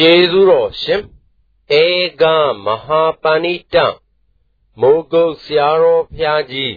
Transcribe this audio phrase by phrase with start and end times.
[0.00, 1.02] ကျေးဇူးတော်ရှင်
[1.82, 1.84] ဧ
[2.20, 2.22] က
[2.64, 3.76] မဟာပဏိတ
[4.80, 6.76] မိုးကုတ်ဆရာတော်ဖျားကြီး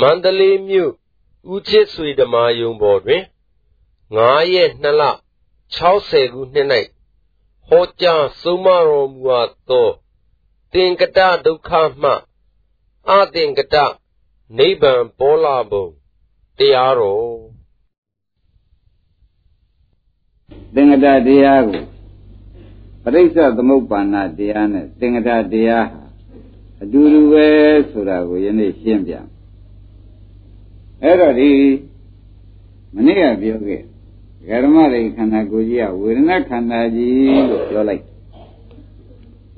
[0.00, 0.92] မန္တလေးမြို့
[1.52, 3.22] ဦးချစ်ဆွေဓမ္မာယုံပေါ်တွင်
[3.90, 5.02] 9ရက်2လ
[5.76, 6.68] 60ခုနှစ်၌
[7.68, 9.88] ဟောကြားဆုံးမတော်မူအပ်သော
[10.72, 11.70] သင်္ကတဒုက္ခ
[12.02, 12.12] မှ
[13.10, 13.76] အသင်္ကတ
[14.58, 15.86] နိဗ္ဗာန်ပေါ်လာပုံ
[16.58, 17.38] တရားတော်
[20.74, 21.95] သင်္ကတတရားကို
[23.08, 26.02] ပရိစ္ဆသမုပ္ပါဏတရားနဲ့သင်္ကတတရားဟာ
[26.82, 27.46] အတူတူပဲ
[27.90, 29.14] ဆိုတာကိုယနေ့ရှင်းပြ
[31.02, 31.50] အဲ့တော့ဒီ
[32.94, 33.80] မနေ့ကပြောခဲ့
[34.64, 38.04] ဓမ္မရိခန္ဓာကိုယ်ကြီးကဝေဒနာခန္ဓာကြီးလို့ပြောလိုက်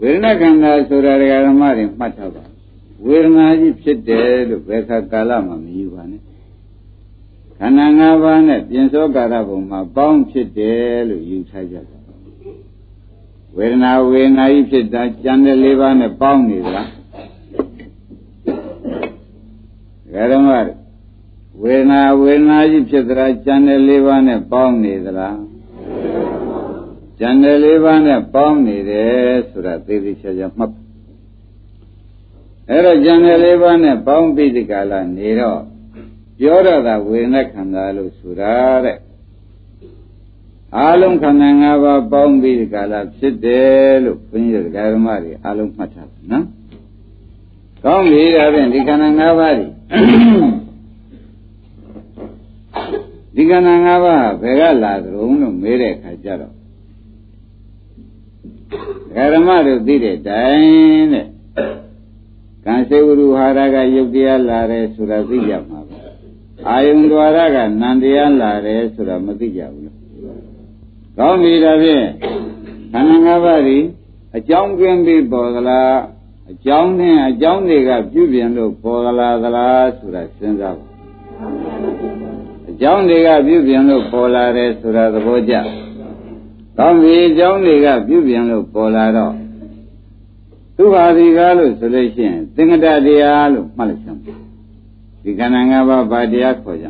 [0.01, 1.12] ဝေဒနာခန္ဓာဆိုတာ
[1.47, 2.45] ဓမ္မတွေမှတ်ထားပါ
[3.06, 6.23] ဝေဒနာကြီးဖြစ်တယ်လို့ဘယ်ခါကာလမှမယူပါနဲ့
[7.59, 11.98] ခန္ဓာ၅ပါးနဲ့ပြင်စောကာရဘုံမှာပေါင်းဖြစ်တယ်လို့ယူထားကြတယ်
[13.59, 16.89] ဝေဒနာဝေဒနာကြီးဖြစ်တာကြံတဲ့၄ပါးနဲ့ပေါင်းနေသလား
[20.33, 20.50] ဓမ္မ
[21.62, 25.39] ဝေဒနာဝေဒနာကြီးဖြစ်သလားကြံတဲ့၄ပါးနဲ့ပေါင်းနေသလား
[27.19, 30.72] ကြံတဲ့၄ပါးနဲ့ပေါင်းနေတယ်ဆိုတာသိသိချာချာမှတ်
[32.69, 35.61] အဲ့တော့ကြံတဲ့၄ပါးနဲ့ပေါင်းပြီးဒီကလာနေတော့
[36.39, 38.98] ပြောရတာဝေဒနာခန္ဓာလို့ဆိုတာတဲ့
[40.78, 46.45] အာလုံးခန္ဓာ၅ပါးပေါင်းပြီးဒီကလာဖြစ်တယ်လို့ဘုန်းကြီးတို့ဓမ္မတွေအာလုံးမှတ်ထားတယ်နော်။
[47.83, 49.66] ကောင်းပြီဒါဖြင့်ဒီခန္ဓာ၅ပါးဒီ
[53.36, 56.53] ဒီခန္ဓာ၅ပါးဘယ်ကလာကြုံလို့မေးတဲ့အခါကျတော့
[59.33, 61.28] ဓမ္မတို့သိတဲ့တိုင်တဲ့
[62.66, 65.97] ကံစေဝရုဟာရကယုတ်တရားလာတယ်ဆိုတာသိကြမှာပဲ
[66.69, 69.78] အာယုံ द्वार ကနန္တရားလာတယ်ဆိုတာမသိကြဘူးလို့ း
[71.19, 72.06] ကောင်းပြီဒါဖြင့်
[72.92, 73.78] ခန္ဓာ၅ပါးဒီ
[74.36, 75.97] အကြောင်းကင်းပြီးပေါ်သလား
[76.50, 80.87] အကြောင်းနဲ့အကြောင်းတွေကပြုပြင်လို့ပေါ်သလားသလားဆိုတာစဉ်းစားပါ
[82.70, 85.54] အကြောင်းတွေကပြုပြင်လို့ပေါ်လာတယ်ဆိုတာသဘောကျ
[86.78, 89.34] ကောင်းပြီအကြောင်းတွေကပြုပြင်လို့ပေါ်လာတော့
[90.76, 94.20] သူဟာဒီကားလို့ဆိုလို့ရှိရင်သင်္ကတတရားလို့မှတ်လိုက်စမ်း
[95.22, 96.87] ဒီခန္ဓာ၅ပါးဗာတရားခေါ်ကြ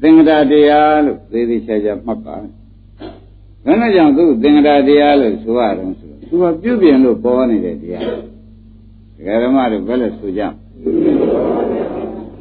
[0.00, 2.36] သင်္ကတတရားလို့သေသေးချာချာမှတ်ပါ
[3.68, 8.04] ဘယ်နဲ့ကြောင့်သူသင်္ကတတရားလို့ဆိုရတော့ဆိုသူကပြုပြင်လို့ပေါ်နေတဲ့တရား
[9.16, 10.42] ဒကာဓမ္မတို့ဘယ်လိုဆိုကြ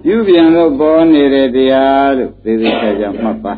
[0.04, 3.54] ပြုပြင်လို့ပေါ်နေတဲ့တရားလို့သေသေးချာချာမှတ်ပါ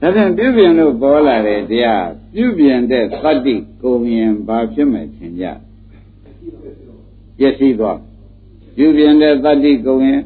[0.00, 5.44] ဒါဖြင့်ပြုပြင်လို့ပေါ်လာတဲ့တရားပြုပြင်တဲ့သတ္တိကိုမြင်ဘာဖြစ်မယ်ထင်ကြ
[7.38, 7.98] ပျက်စီးသွား
[8.76, 10.20] ပြုပြင်တဲ့သတ္တိကိုရင်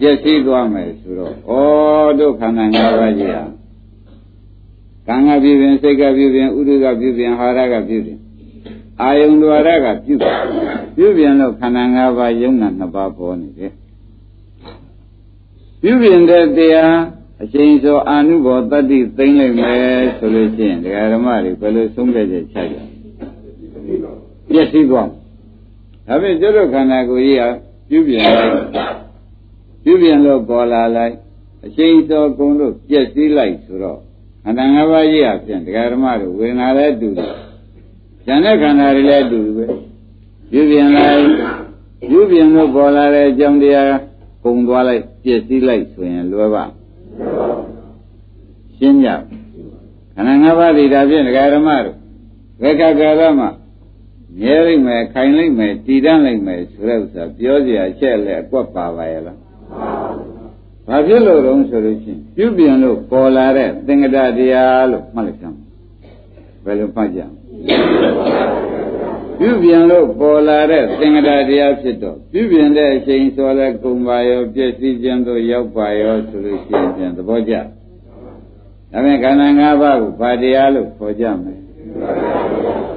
[0.00, 3.44] ပျက်စီးသွားမယ်ဆိုတော့ဩဒုက္ခနာ၅ပါးကြီးဟာ
[5.06, 8.18] ကံကပြုပြင်စိတ်ကပြုပြင်ဥဒုကပြုပြင်ဟာရကပြုပြင်
[9.02, 10.36] အာယုံဒွါရကပြုပြင်
[10.96, 13.72] ပြုပြင်လို့ခန္ဓာ၅ပါးယုံနာနှစ်ပါးပေါ်နေတယ်
[15.82, 16.96] ပြုပြင်တဲ့တရား
[17.42, 22.76] အချိန်ဆိုအာနုဘောတတ္တိသိမ့်လိုက်မယ်ဆိုလို့ရှိရင်ဒကာဓမ္မတွေဘယ်လိုဆုံးဖြတ်ချက်ချကြ
[23.84, 27.48] ပြည့်စည်သွားဒါဖြင့်ကျွတ်တို့ခန္ဓာကိုယ်ကြီးဟာ
[27.90, 28.52] ပြုပြင်လိုက်
[29.84, 31.14] ပြုပြင်လို့ပေါ်လာလိုက်
[31.66, 34.00] အချိန်တော်ကုန်လို့ပြည့်စည်လိုက်ဆိုတော့
[34.46, 37.32] ခန္ဓာ၅ပါးကြီးဟာဖြင့်ဒကာဓမ္မတို့ဝေဒနာလည်းတူတယ်
[38.26, 39.66] ဉာဏ်နဲ့ခန္ဓာတွေလည်းတူပဲ
[40.50, 41.20] ပြုပြင်လိုက်
[42.10, 43.88] ပြုပြင်လို့ပေါ်လာတဲ့အကြောင်းတရား
[44.44, 46.64] ကုန်သွားလိုက်ပြည့်စည်လိုက်ဆိုရင်လွယ်ပါ
[48.76, 49.08] ရှင်းကြ
[50.14, 51.96] ခန္ဓာ၅ပါးဒီဒါဖြင့်ဒကာဓမ္မတို့
[52.62, 53.50] ဝေကကာရမှာ
[54.40, 59.45] မြဲလိုက်မယ်ခိုင်လိုက်မယ်တည်တတ်လိုက်မယ်ဆိုတဲ့ဥစ္စာပြောစရာချက်လည်းအကွက်ပါပါရဲ့လား
[60.88, 65.62] ဘာဖြစ်လို့တုံးဆိုလို့ရှိရင်ပြုပြင်လို့ပေါ်လာတဲ့သင်္ကတတရားလို့မှတ်လိုက်ကြမှာ
[66.64, 67.20] ဘယ်လိုမှတ်ကြ
[69.38, 77.62] ပြုပြင်လို့ပေါ်လာတဲ့သင်္ကတတရားဖြစ်တော့ပြုပြင်တဲ့အချိန်ဆိုလဲကုံပါရောပြည့်စည်ခြင်းတို့ရောက်ပါရောဆိုလို့ရှိရင်ပြန်သဘောကျဒါ
[78.92, 81.54] ပေမဲ့ခန္ဓာ၅ပါးကိုဘာတရားလို့ခေါ်ကြမလဲ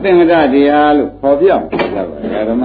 [0.03, 2.63] သင်္ကတတရားလို့ခေါ်ပြအောင်ကြပါဓမ္မ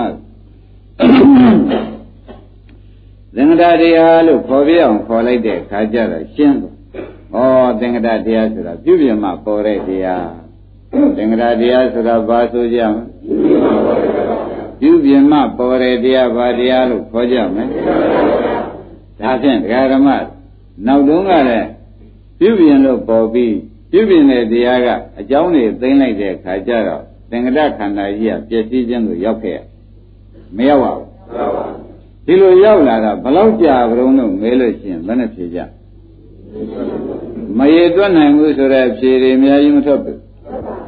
[3.35, 10.27] သင်္ကတတရားလို့ခေါ်ပြအောင်ခေါ်လိုက်တဲ့ခါကျတော့ရှင်းသွားဩသင်္ကတတရားဆိုတာပြုပြင်မှပေါ်တဲ့တရား
[11.17, 13.05] သင်္ကတတရားဆိုတာဘာဆိုကြမလဲ
[14.81, 17.69] ပြုပြင်မှပေါ်တဲ့တရားဘာတရားလို့ခေါ်ကြမယ်
[19.21, 20.09] ဒါဖြင့်ဒကာဓမ္မ
[20.87, 21.69] နောက်တုန်းကလည်း
[22.39, 23.55] ပြုပြင်လို့ပေါ်ပြီး
[23.91, 24.89] ပြုပြင်တဲ့တရားက
[25.19, 29.61] အကြောင်းတွေသိမ့်လိုက်တဲ့အခါကျတော့သင်္ကတခန္ဓာကြီးကပြည့်စည်ခြင်းကိုရောက်ခဲ့
[30.57, 31.84] မရောက်ပါဘူး
[32.27, 35.59] ဒီလိုရောက်လာတာဘလောက်ကြာကြုံလို့မဲလို့ရှိရင်ဘယ်နဲ့ဖြေကြ
[37.59, 40.19] မရေတွက်နိုင်ဘူးဆိုတဲ့အဖြေတွေအများကြီးမထွက်ဘူး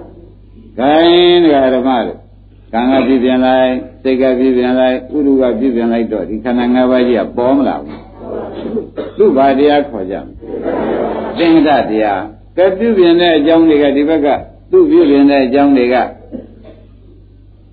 [0.79, 2.19] ။ခိုင်းတရားဓမ္မတို့
[2.73, 3.71] ကံကပြည့်ပြန်လိုက်
[4.03, 7.99] စိတ်ကပြည့်ပြန်လိုက်ဥဒုကပြည့်ပြန်လိုက်တော့ဒီခန္ဓာ၅ပါးကြီးကပေါ်မလာဘူး။
[9.17, 10.33] သူ့ဘာတရားခေါ်ကြမလဲ။
[11.38, 12.23] သင်္ကတတရား
[12.56, 14.27] ကပြုပြင်တဲ့အကြောင်းတွေကဒီဘက်က
[14.71, 15.97] သူ့ပြုပြင်တဲ့အကြောင်းတွေက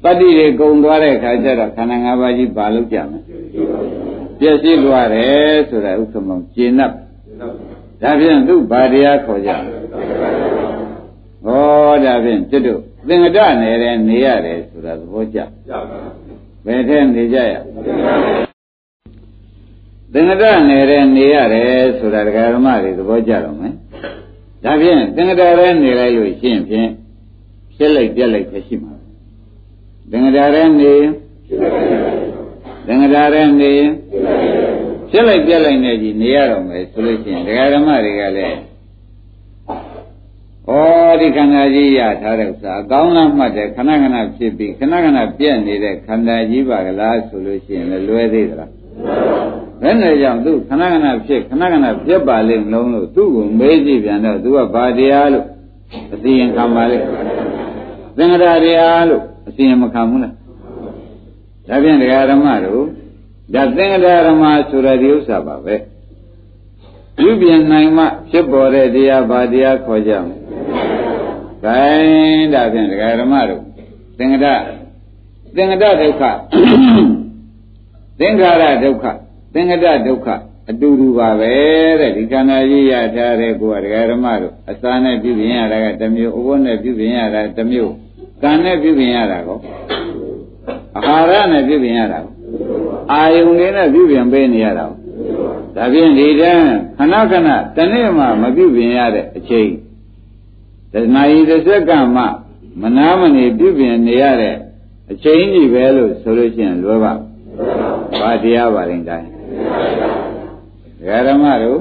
[0.03, 3.23] တတ္တိတွေကုံသွားတဲ့ခါကျတော့ခန္ဓာ၅ပါးကြီးပါလို့ကြမယ်
[4.39, 6.81] ပြည့်စည်သွားတယ်ဆိုတာဥက္ကမောင်ကျင့်납
[8.01, 9.51] ဒါဖြင့်သူ့ဘာတရားခေါ်ကြ
[11.45, 15.39] ဟောဒါဖြင့်ကျွတ်တို့သင်္ကတနယ်တဲ့နေရတယ်ဆိုတာသဘောကျ
[16.65, 17.53] ဘယ်ထဲနေကြရ
[20.13, 23.73] သင်္ကတနယ်တဲ့နေရတယ်ဆိုတာဒကာဓမ္မတွေသဘောကျတော့မယ်
[24.63, 26.89] ဒါဖြင့်သင်္ကတရဲနေလိုက်လို့ရှင်းဖြင့်
[27.75, 28.93] ဖြစ်လိုက်ပြက်လိုက်ပဲရှိမှာ
[30.11, 30.93] သင်္ကတာရဲနေ
[32.87, 33.73] သင်္ကတာရဲနေ
[35.09, 38.57] ဖြစ်လိုက်ပြက်လိုက်နေကြီးနေရတော့မယ်ဆိုလို့ရှိရင်ဒကာဓမ္မတွေကလည်း
[40.67, 40.71] ဩ
[41.19, 48.71] ဒီခန္ဓာကြီးရထားတဲ့ဥစ္စာအကောင်းလားမှတ်တယ်ခဏခဏဖြစ်ပြီးခဏခဏပြက်နေတဲ့ခန္ဓာကြီးပါကလားဆိုလို့ရှိရင်လည်းလွဲသေးသလား
[49.81, 55.45] ဘယ်နဲ့ကြောင့်သူခဏခဏဖြစ်ခဏခဏပြက်ပါလိမ့်မလုံးလို့သူ့ကိုမေးကြည့်ပြန်တော့သူကဘာတရားလို့
[56.13, 57.05] အသိရင်ခံပါလိမ့်
[58.17, 60.33] သင်္ကရာတရားလို့အသိရင်မခံဘူးလား
[61.67, 62.83] ဒါဖြင့်တရားဓမ္မတို့
[63.53, 65.75] ဒါသင်္ကရာဓမ္မဆိုတဲ့ဒီဥစ္စာပါပဲ
[67.17, 70.37] ပြုပြင်နိုင်မှဖြစ်ပေါ်တဲ့တရားဘာတရားခေါ်ကြမလဲ။
[71.63, 73.61] ဒါရင်ဒါဖြင့်ဒကာဓမ္မတို့
[74.17, 74.47] သင်္ကတ
[75.55, 76.23] သင်္ကတဒုက္ခ
[78.19, 79.05] သင်္ခါရဒုက္ခ
[79.53, 80.27] သင်္ကတဒုက္ခ
[80.69, 81.53] အတူတူပါပဲ
[81.99, 87.93] တဲ့ဒီခန္ဓာကြီးရထားတဲ့ကိုယ်ကဒကာဓမ္မတို့အစာနဲ့ပြုပြင်ရတာကတစ်မျိုးအဝတ်နဲ့ပြုပြင်ရတာတစ်မျိုး
[88.41, 89.59] ကံနဲ့ပြုပြင်ရတာကော
[90.95, 92.33] အာဟာရနဲ့ပြုပြင်ရတာကော
[93.11, 95.03] အာယုန်လေးနဲ့ပြုပြင်ပေးနေရတာကော
[95.75, 96.65] ဒါဖြင့်ဒီတန်း
[96.97, 99.69] ခဏခဏတနေ့မှမပြုပြင်ရတဲ့အချိန်
[100.93, 102.23] တဏှာဤတစ်စက္ကန့်မှ
[102.81, 104.55] မနာမနေပြုပြင်နေရတဲ့
[105.11, 107.13] အချိန်ကြီးပဲလို့ဆိုလို့ရှိရင်လွယ်ပါ
[108.19, 109.27] ဘာတရားပါလိမ့်တိုင်း
[111.27, 111.79] ဓမ္မတို့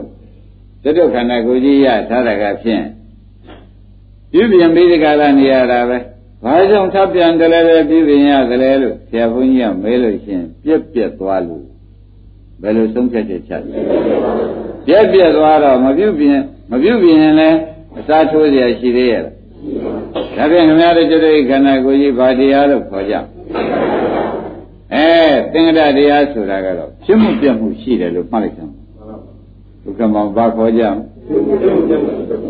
[0.83, 2.85] တတုခန္ဓာကိုယ်ကြီးရထားတာကဖြင့်
[4.33, 5.99] ပြုပြင်ပြီးဒီကလာနေရတာပဲ
[6.44, 11.64] ဘာကြောင့်ထပ်ပြန်တယ်လဲပြုပြင်ရတယ်လို့ဆရာဘုန်းကြီးကမေးလို့ရှိရင်ပြက်ပြက်သွားလို့
[12.62, 13.80] ဘယ်လိုဆုံးဖြတ်ချက်ချလဲ
[14.88, 16.40] ပြက်ပြက်သွားတော့မပြုပြင်
[16.72, 17.58] မပြုပြင်ရင်လည်း
[18.00, 19.32] အစားထိုးเสียရှိသေးရဲ့ဒါ
[20.52, 23.16] ဖြင့်ခင်ဗျားတို့ကျွတ်ခန္ဓာကိုယ်ကြီးဗာတရားလို့ခေါ်ကြ
[24.94, 25.10] အဲ
[25.54, 28.62] သင်္ကတတရားဆိုတာကတော့ဖြစ်မှုပြတ်မှုရှိတယ်လို့မှတ်လိုက်ကြ
[29.84, 30.84] ဒုက္ခမောင်ဘာခေါ်ကြ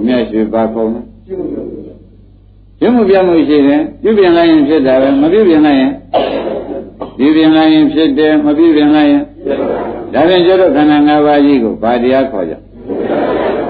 [0.06, 1.02] မြတ်ရွှေဘာခေါ်မလဲ
[2.83, 5.93] ဖြစ်မှုပြတ်မှုရှိတယ်ပြုပြင်လိုက်ရင်ဖြစ်တာပဲမပြုပြင်လိုက်ရင်
[7.19, 9.23] ပြုပြင်လိုက်ရင်ဖြစ်တယ်မပြုပြင်လိုက်ရင်
[10.13, 12.55] ဒါဖြင့်ကျတော့ခန္ဓာ၅ပါးကြီးကိုဗာတရားခေါ်ကြ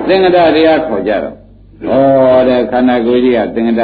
[0.08, 1.34] သင်္ကတတရားခေါ်ကြတော့
[1.90, 3.82] ဩတဲ့ခန္ဓာကိုယ်ကြီးကသင်္ကတ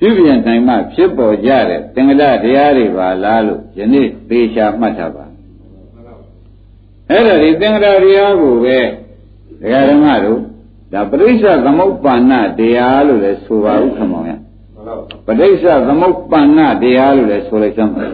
[0.00, 5.24] ပြုပြင်နိုင်မှဖြစ်ပေါ်ကြတဲ့သင်္ကတတရားတွေပါလားလို့ယနေ့သေချာမှတ်ထားပါ
[7.10, 8.78] အဲ့ဒါဒီသင်္ကတတရားကိုပဲ
[9.60, 10.40] ဒကာဓမ္မတို့
[10.92, 14.32] ဒါပရိစ္ဆသမုပ္ပန္နတရားလို့လည်းဆိုပါဦးခမောင်ရ
[15.26, 18.06] ပရိစ္ဆသမုပ္ပန္နတရားလို့လည်းဆိုလိုက်စမ်းပါ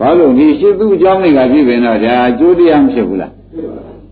[0.00, 3.32] ဘာလို့ဒီရှိသူအကြောင်းတွေကပြည့်ပင်တော့ဒါအကျိုးတရားမဖြစ်ဘူးလား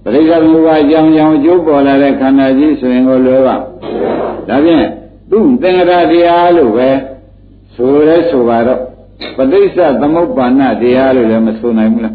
[0.04, 3.56] ပရိစ္ဆသမုပ္ပါအကြောင်းကြောင့်အကျိုးပေါ်လာတဲ့ခန္ဓာကြီးဆိုရင်ကိုလွယ်ပါ
[4.48, 4.86] ဒါဖြင့်
[5.31, 6.90] သူ့သင်္ကရာတရားလို့ပဲ
[7.74, 8.81] ဆိုရဲဆိုပါတော့
[9.36, 12.14] ပဋိစ္စသမုပ္ပါဏတရားလို့လည်းမဆိုနိုင်ဘူးလား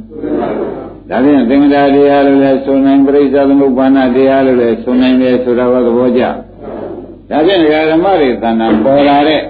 [1.09, 6.23] ဒါဖြင့်သင်္ကရာတရားလို့လည်းဆိုနိုင်ပဋိစ္စသမုပ္ပါဏတရားလို့လည်းဆိုနိုင်တယ်ဆိုတာကသဘောကျ
[7.29, 9.41] ဒါဖြင့်ဓမ္မတွေသဏ္ဍာန်ပေါ်လာတဲ့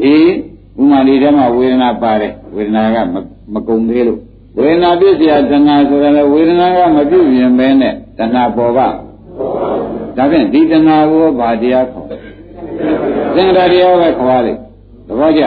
[0.00, 0.14] ဒီ
[0.80, 2.96] ဥမာဒီဓမ္မဝေဒနာပါတယ်ဝေဒနာက
[3.52, 4.18] မကုံသေးလို့
[4.56, 8.88] ဝေဒနာပြည့်စရာတဏှာဆိုတာလေဝေဒနာကမပြုတ်ရင်ပဲနဲ့တဏှာပေါ်ပါ
[10.16, 12.06] ဒါဖြင့်ဒီတဏှာကိုဘာတရားခေါ်
[13.34, 14.58] သင်္ခါရတရားပဲခေါ်လိုက်
[15.06, 15.42] သဘောကျ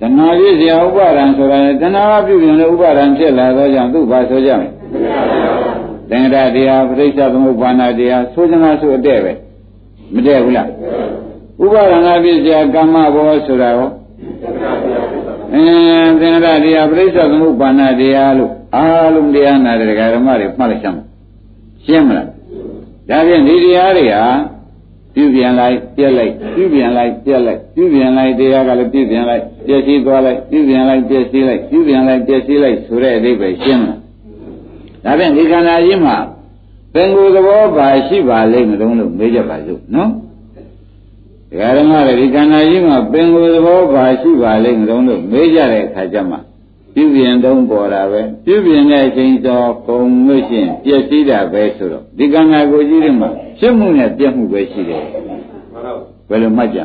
[0.00, 4.68] တဏှာပြည့်စရာဥပါဒံဆိုတာလေတဏှာကပြုတ်ရင်လည်းဥပါဒံဖြစ်လာသောကြောင့်သူ့ဘာဆိုကြမလဲ
[6.10, 9.32] သင်္ခါရတရားပရိစ္ဆသမုပ္ပါဏတရားဆိုကြမှာဆိုအတဲ့ပဲ
[10.14, 10.68] မတည့်ဘူးလား
[11.64, 13.88] ဥပါဒနာပြည့်စရာကမ္မဘောဆိုတာရော
[15.54, 20.98] အင်းသင်္ခါရတရားပရိစ္ဆသမုပ္ပါဏတရားလို့အားလုံးတရားနာတဲ့ဓမ္မတွေမှတ်လိုက်ချမ်း
[21.84, 22.26] ရှင်းမလား
[23.08, 24.24] ဒါဖြင့်ဒီတရားတွေဟာ
[25.14, 33.98] ပြုပြန်လိုက်ပြက်လိုက်ပြုပြန်လိုက်ပြက်လိုက်ပြုပြန်လိုက်တရားကလည်းပြုပြန်လိုက်ပြည့်စည်သွားလိုက်ပြုပြန်လိုက်ပြည့်စည်လိုက်ပြုပြန်လိုက်ပြည့်စည်လိုက်ဆိုတဲ့အဓိပ္ပာယ်ရှင်းလား
[35.04, 36.16] ဒါဖြင့်ဒီခန္ဓာကြီးမှာ
[36.94, 40.10] သင်္ကိုယ်သဘောပါရှိပါလိမ့်မလို့လို့မေးကြပါစို့နော်
[41.50, 46.36] ဒကာဓမ္မတွေဒီခန္ဓာကြီးမှာပင်ကိုယ်သဘောပါရှိပါလိမ့်မလို့လို့မေးကြတဲ့အခါကျမှ
[46.98, 53.28] ပပြုပြင်သုံးပေါ်တာပဲပြုပြင်တဲ့အချိန်သောကုံလို့ရှိရင်ပြည့်စည်တာပဲဆိုတော့ဒီကံနာကိုကြီးတွေမှာ
[53.58, 55.04] ဖြစ်မှုနဲ့ပြည့်မှုပဲရှိတယ်
[56.28, 56.80] ဘယ်လိုမှတ်ကြ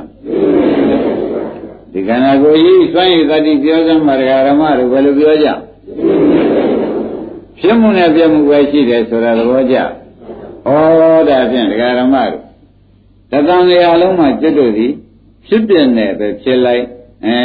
[1.94, 5.48] ဒီကံနာကိုကြီးစွန့်ရည်တတိပြောစမ်းမှာဒကာရမတို့ဘယ်လိုပြောကြ
[7.60, 9.84] ဖြစ်မှုနဲ့ပြည့်မှုပဲရှိတယ်ဆိုတာသဘောကျဩ
[11.30, 12.44] ဒါဖြင့်ဒကာရမတို့
[13.32, 14.92] တသံလျာလုံးမှာကျွတ်တို့သည်
[15.48, 16.86] ဖြစ်ပြနေပဲဖြစ်လိုက်
[17.26, 17.38] အဲ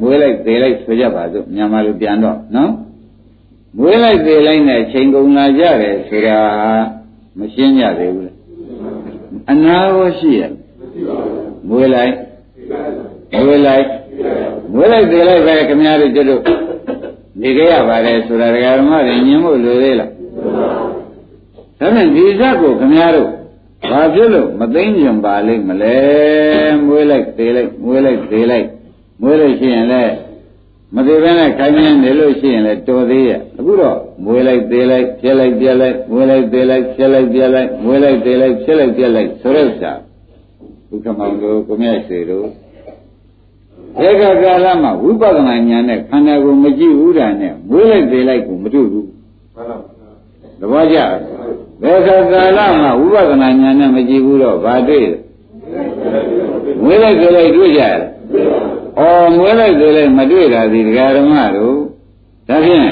[0.00, 2.72] မွေးလိုက်သေးလိုက်ဆိုကြပါစို့မြန်မာလူပြန်တော့နော်
[3.78, 6.38] မွေးလိုက်သေးလိုက်နဲ့ချိန်ကုန်လာကြတယ်ဆိုတာ
[7.38, 8.36] မရှင်းကြသေးဘူးလား
[9.50, 10.42] အနာရောရှိရ
[11.68, 12.14] မွေးလိုက်
[13.44, 13.86] မွေးလိုက်
[14.74, 16.42] မွေးလိုက်သေးလိုက်ပဲခင်ဗျားတို့တို့
[17.40, 20.10] နေကြရပါတယ်ဆိုတာဒကာဓမ္မတွေညင်ဖို့လိုသေးလား
[21.78, 23.28] ဒါဖြင့်ဒီဇတ်ကိုခင်ဗျားတို့
[23.90, 25.96] ဘာဖြစ်လို့မသိဉ္ဇဉ်ပါလိမ့်မလဲ
[26.86, 28.66] မွေးလိုက်သေးလိုက်မွေးလိုက်သေးလိုက်
[29.20, 30.14] မွေးလို့ရှိရင်လည်း
[30.94, 39.92] မသေးဘဲနဲ့ခိုင်းနေနေလို့ရှိရင်လည်းတော်သေးရဲ့အခုတော့မွေးလိုက်သေးလိုက်ပြက်လိုက်ပြက်လိုက်မွေးလိုက်သေးလိုက်ပြက်လိုက်ပြက်လိုက်မွေးလိုက်သေးလိုက်ပြက်လိုက်ပြက်လိုက်ဆိုတော့စာ
[40.88, 42.46] ဘုခမောင်တို့ကိုမြတ်စေတို့
[44.04, 49.06] ဧကကာလမှာဝိပဿနာဉာဏ်နဲ့ခန္ဓာကိုမကြည့်ဘူးတာနဲ့မွေးလိုက်သေးလိုက်ကိုမတွေ့ဘူး
[49.54, 49.76] မှန်ပါ
[50.60, 50.98] သဘောကျ
[51.82, 55.18] ဘယ်ခါကာလမှာဝိပဿနာဉာဏ်နဲ့မကြည့်ဘူးတော့ဘာတွေ့လဲ
[56.82, 58.10] မွေးလိုက်သေးလိုက်တွေ့ကြရတယ်။
[58.98, 61.76] အော်မွေးလိုက်သေးလိုက်မတွေ့တာဒီဒကာဓမ္မတို့
[62.48, 62.88] ဒါဖြင့်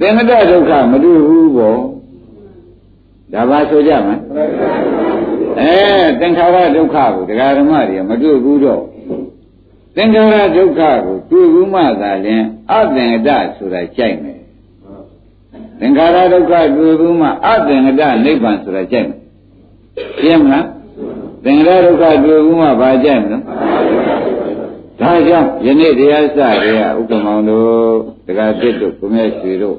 [0.00, 1.78] သင်္ကတဒုက္ခမတွေ့ဘူးပေါ့။
[3.32, 4.18] ဒါပါဆိုကြမယ်။
[5.60, 5.74] အဲ
[6.20, 8.82] သင်္ခါရဒုက္ခကိုဒကာဓမ္မတွေမတွေ့ဘူးတော့
[9.96, 14.38] သင်္ခါရဒုက္ခကိုတွေ့ဘူးမှသာလျှင်အသင်္ကတဆိုတာကြိုက်မယ်။
[15.80, 19.20] သင်္ခါရဒုက္ခတွေ့ဘူးမှအသင်္ကတနိဗ္ဗာန်ဆိုတာကြိုက်မယ်။
[20.20, 20.64] ရှင်းမလား။
[21.44, 23.38] သင်္ခါရဒုက္ခတွေ့ဘူးမှဘာကြိုက်မလဲ။
[25.00, 27.66] ဒါကြောင့်ယနေ့တရားစတွေကဥက္ကမောင်တို့
[28.26, 29.76] ဒကာတစ်တို့ကိုမြတ်ရွှေတို့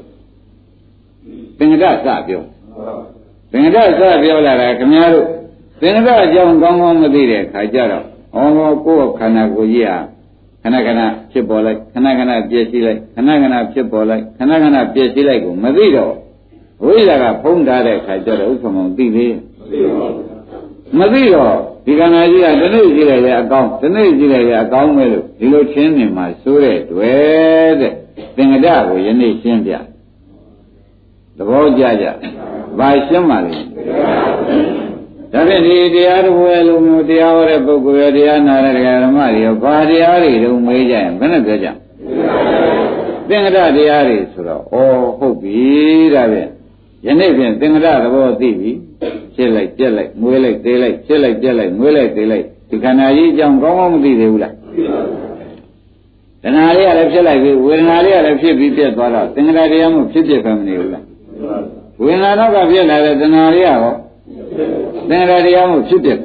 [1.58, 2.42] သင်္ကတစပြော
[3.52, 5.28] သင်္ကတစပြောလာတာခင်ဗျားတို့
[5.82, 9.98] သင်္ကတအကြောင်းကောင်းကောင်းမသိတဲ့ခါကျတော့ဟောကိုယ့်ခန္ဓာကိုယ်ကြီးဟာ
[10.64, 11.02] ခဏခဏ
[11.32, 16.14] ဖြစ်ပေါ်လိုက်ခဏခဏပြည့်စည်လိုက်ခဏခဏဖြစ်ပေါ်လိုက်ခဏခဏပြည့်စည်လိုက်ကိုမသိတော့
[16.84, 19.36] ဝိဇ္ဇာကဖုံးထားတဲ့ခါကျတော့ဥက္ကမောင်သိသေး
[21.00, 21.56] မသိတော့
[21.86, 27.94] ဒီကံနာကြီးကတနေ့ကြည့်လိုက်ရအကောင်းတနေ့ကြည့်လိုက်ရအကောင်းပဲလို့ဒီလိုချင်းနေမှာစိုးတဲ့တွေ့တဲ့
[28.36, 29.74] သင်္ကဒကိုယနေ့ရှင်းပြ
[31.38, 32.06] သဘောကြကြ
[32.78, 33.58] ဘာရှင်းပါလဲ
[35.32, 38.74] ဒါဖြင့်ဒီတရားတော်ဝဲလိုမျိုးတရားဟောတဲ့ပုဂ္ဂိုလ်ရတရားနာတဲ့
[39.04, 41.68] ဓမ္မတွေရောဘာတရားတွေတုံးမေးကြရင်ဘယ်နဲ့ပြောကြ
[43.30, 44.66] သင်္ကဒတရားတွေဆိုတော့ဩ
[45.20, 45.64] ဟုတ်ပြီ
[46.14, 46.50] ဒါဖြင့်
[47.06, 48.72] ယနေ့ဖြင့်သင်္ကဒသဘောသိပြီ
[49.36, 54.54] ဖြစ်လိုက်ပြက်လိုက်မွေးလိုက်သေးလိုက်ဖြစ်လိုက်ပြက်လိုက်မွေးလိုက်သေးလိုက်ဒီခန္ဓာကြီးအကြောင်းကောင်းကောင်းမသိသေးဘူးလား
[56.44, 61.04] တဏှာလေးကလည်းဖြစ်လိုက်ပြီဝေဒနာလေးကလည်းဖြစ်ပြီးပြက်သွားတော့သင်္ခါရတရားမှဖြစ်ဖြစ်ပဲမနေဘူးလား
[62.04, 63.94] ဝေဒနာတော့ကဖြစ်လာတဲ့တဏှာလေးကရော
[65.10, 66.20] သင်္ခါရတရားမှဖြစ်ဖြစ်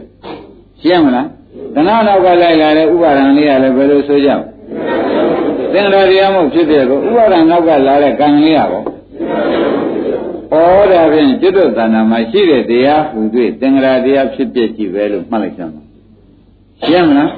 [0.82, 1.26] ရှင်းမလား
[1.74, 4.30] တဏှာနောက်ကလိုက်လာတဲ့ဥပါဒံလေးကလည်းဘယ်လိုဆိုကြ
[5.72, 8.68] သင်္ခါရတရားမှဖြစ်ဖြစ်ကိုဥပါဒံနောက်ကလာတဲ့ကံလေးကရော
[10.50, 10.54] ဩ
[10.92, 13.18] ဒါဖြင့်ကျွတ်တဏ္ဍာမှာရှိတဲ့တရားဟူ၍
[13.60, 15.82] သင်္ကြန်တရားဖြစ်ဖြစ်ကြည့်ပဲလို့မှတ်လိုက်ကြမှာ
[16.84, 17.30] ရှင်းမလား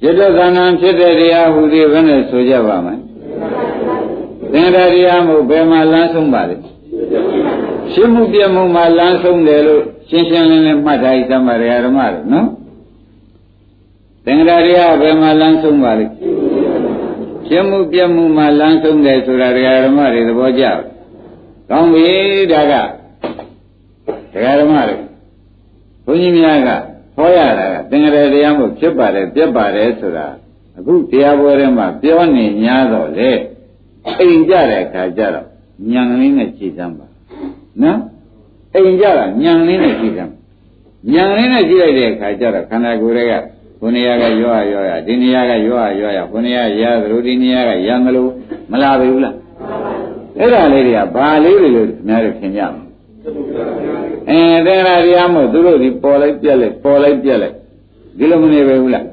[0.00, 1.60] ကျွတ်တဏ္ဍာဖြစ်တဲ့တရားဟူ၍
[1.92, 2.94] ဘယ်နဲ့ဆိုကြပါမလဲ
[4.52, 6.56] သင်္ကြန်တရားမို့ဘယ်မှာလမ်းဆုံးပါလဲ
[7.92, 12.48] ရှင်းမှုပြမှုမှာလမ်းဆုံးတယ်လို့ရှင်းရှင်းလင်းလင်းမှတ်ထားရသမရဓမ္မတို့နော်
[14.24, 16.06] သင်္ကြန်တရားဘယ်မှာလမ်းဆုံးပါလဲ
[17.48, 19.48] ရှင်းမှုပြမှုမှာလမ်းဆုံးတယ်ဆိုတာ
[19.84, 20.95] ဓမ္မတွေသဘောကျတယ်
[21.70, 22.06] ကောင်းပြီ
[22.52, 22.74] ဒါက
[24.32, 24.96] တရားဓမ္မတွေ
[26.04, 26.68] ဘုန်းကြီးများက
[27.16, 30.26] ဟောရတာကသင်္ကြန်တရားမို့ဖြစ်ပါတယ်ပြက်ပါတယ်ဆိုတာ
[30.78, 33.30] အခုတရားပွဲထဲမှာပြောနေ냐တော့လေ
[34.20, 35.46] အိမ်ကြတဲ့အခါကျတော့
[35.90, 37.06] ညံလေးနဲ့ကြည်စမ်းပါ
[37.82, 38.00] နော်
[38.74, 40.32] အိမ်ကြတာညံလေးနဲ့ကြည်စမ်း
[41.12, 43.32] ညံလေးနဲ့ကြည့်လိုက်တဲ့အခါကျတော့ခန္ဓာကိုယ်တွေက
[43.80, 48.26] ဘုနေရာကရောရရောရဒီနေရာကရောရရောရဘုနေရာရသလိုဒီနေရာကရံသလို
[48.70, 49.34] မလာပြီဘူးလား
[50.38, 52.86] အဲ့ဒါလေးတွေကဘာလေးတွေလို့များတယ်ထင်ကြမလဲ
[54.28, 57.54] အဲသင်္ခါရတရားမို့သူတို့ဒီပေါ်လိုက်ပြက်လိုက်ပေါ်လိုက်ပြက်လိုက်
[58.18, 59.04] ဒီလိုမနေပဲဘူးလား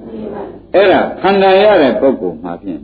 [0.74, 2.82] အဲ့ဒါခန္ဓာရတဲ့ပုဂ္ဂိုလ်မှာဖြင့်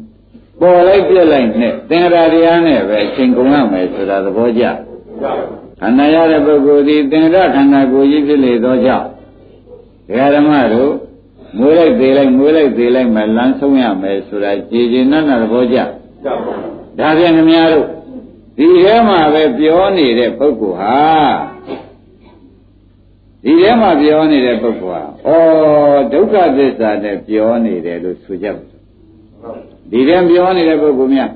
[0.60, 4.64] ပေါ်လိုက်ပြက်လိုက်နဲ့သင်္ခါရတရားနဲ့ပဲအချိန်ကုန်ရမယ်ဆိုတာသဘောကျ
[5.82, 9.08] ခန္ဓာရတဲ့ပုဂ္ဂိုလ်ဒီသင်္ခါရခန္ဓာကိုယ်ကြီးဖြစ်လေသောကြောင့်
[10.08, 10.92] ဒကာဓမ္မတို့
[11.60, 15.78] မွေးလိုက်သေးလိုက်မွေးလိုက်သေးလိုက်မှလမ်းဆုံးရမယ်ဆိုတာကြည်ကျင်နဲ့သဘောကျ
[17.00, 17.88] ဒါပြန်ခင်ဗျားတို့
[18.60, 21.00] ဒီထဲမှာပဲပြောနေတဲ့ပုဂ္ဂိုလ်ဟာ
[23.44, 28.64] ဒီထဲမှာပြောနေတဲ့ပုဂ္ဂိုလ်ဟာဩဒုက္ခသစ္စာနဲ့ပြောနေတယ်လို့ဆိုကြပါ
[29.92, 31.32] ဒီတည်းပြောနေတဲ့ပုဂ္ဂိုလ်များ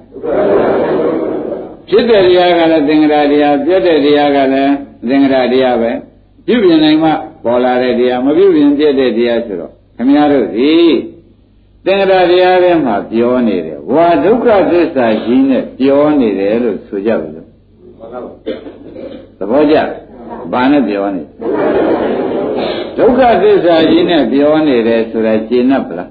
[1.89, 4.73] ဖြစ်တဲ့တရားကလည်းသင်္ကရာတရားပြည့်တဲ့တရားကလည်း
[5.09, 5.91] သင်္ကရာတရားပဲ
[6.45, 7.09] ပြုပြင်နိုင်မှ
[7.43, 10.73] ပေါ်လာတဲ့တရားမပြုပြင်ပြည့်တဲ့တရားဆိုတော့ခမည်းတော်ဒီ
[11.85, 17.47] သင်္ကရာတရားထဲမှာပြောနေတယ်ဝါဒုက္ခသစ္စာကြီးနဲ့ပြောနေတယ်လို့ဆိုကြပါလို့
[19.37, 19.75] သဘောကျ
[20.51, 21.23] ဘာနဲ့ပြောနေ
[22.97, 26.09] ဒုက္ခသစ္စာကြီးနဲ့ပြောနေတယ်ဆိုတာရှင်း납ပလား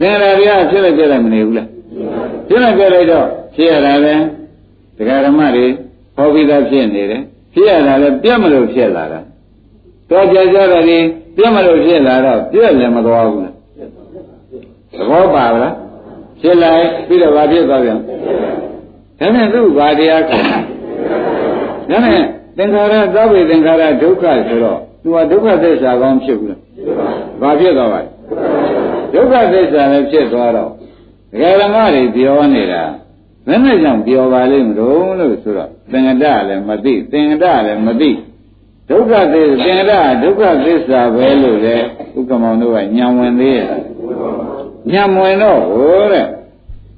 [0.00, 1.68] သင်္ခါရတွေကဖြစ်လိုက်ပြလိုက်မနေဘူးလား
[2.48, 4.14] ဖြစ်လိုက်ပြလိုက်တော့ဖြစ်ရတာပဲ
[4.96, 5.66] ဒကာဓမ္မတွေ
[6.16, 9.20] ဟောပြီးသားဖြစ်နေတယ်ဖြစ်ရတာလည်းပြတ်မလို့ဖြစ်လာတာ
[10.10, 10.98] တော့ကြကြတာဒီ
[11.36, 13.57] ပြတ်မလို့ဖြစ်လာတော့ပြတ်လည်းမသွားဘူးလား
[14.96, 15.74] သဘောပါလား
[16.40, 17.98] ဖြစ်လိုက်ပြီးတော့ဘာဖြစ်သွားပြန်
[19.18, 20.58] ဒါနဲ့သူ့ဘာတရားခေါ်တာ
[21.90, 22.22] ဒါနဲ့
[22.56, 26.60] သင်္ခါရသဗ္ဗေသင်္ခါရဒုက္ခဆိုတော့သူကဒုက္ခသစ္စာကောင်းဖြစ်ဘူးလား
[27.42, 28.08] ဘာဖြစ်သွားပါလဲ
[29.12, 32.82] ဒုက္ခသစ္စာလည်းဖြစ်သွားတော့ဒကာဓမ္မတွေပြောနေတာ
[33.46, 38.10] ဘယ်နဲ့ကြောင့်ပြောပါလိမ့်မလို့လို့ဆိုတော့သင်္ကတလည်းမသိသင်္ကတလည်းမသိ
[38.88, 39.92] ဒုက္ခသစ္စာသင်္ကတ
[40.22, 43.68] ဒုက္ခသစ္စာပဲလို့လေဥက္ကမောင်တို့ကညံဝင်သေးရဲ့
[44.92, 46.26] ညံဝင်တော့ဟိုတဲ့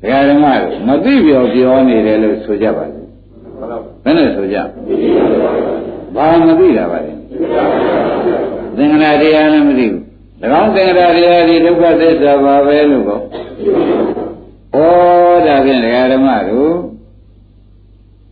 [0.00, 3.00] ဒကာဓမ္မတွေမသိပြောပြောနေတယ်လို့ဆိုကြပါလေ
[4.04, 4.56] ဘယ်နဲ့ဆိုကြ
[6.14, 7.12] ဘာမသိတာပါလဲ
[8.76, 10.02] သင်္ကနာတရားလည်းမသိဘူး၎
[10.62, 13.18] င်းသင်္ကနာတရားဒီဒုက္ခသစ္စာပါပဲလို့ကော
[14.74, 14.78] ဩ
[15.46, 16.74] ဒါဖြင့်ဒကာဓမ္မတို့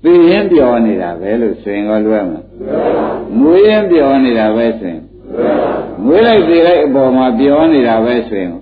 [0.05, 2.47] သိရင်ပြောနေတာပဲလို့ဆိုရင်ကောလွယ်မလား
[3.39, 5.03] မွေးရင်ပြောနေတာပဲဆိုရင်
[6.05, 8.53] မွေးလိုက်သိလိုက်အပေါ်မှာပြောနေတာပဲဆိုရင်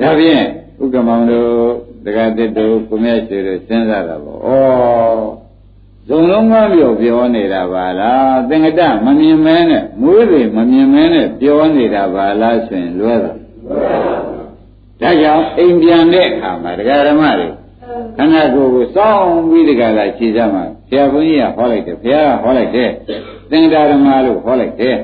[0.00, 0.44] ဒါဖြင့်
[0.82, 1.48] ဥက္ကမောင်တို့
[2.04, 4.48] ဒကာတစ်တို့ကိုမြတ်ရှိတို့စဉ်းစားတာပေါ့ဩ
[6.08, 13.32] ဇုံလုံးကားပြောပြောနေတာပါလားသင်္ကတမမြင်မဲနဲ့မွေးတွေမမြင်မဲနဲ့ပြောနေတာပါလားဆိုရင်လွဲတာ
[15.00, 17.48] ဒါကြောင့်အိမ်ပြန်တဲ့အခါမှာတရားဓမ္မတွေ
[18.16, 22.90] ခန္ဓာကိုယ်ကိုစောင့်ပြီးတကလားခြေစမ်းမှာဆရာဘုန်းကြီးကဟောလိုက်တယ်ဘုရားကဟောလိုက်တယ်
[23.50, 24.96] သင်္ကတဓမ္မလို့ဟောလိုက်တယ်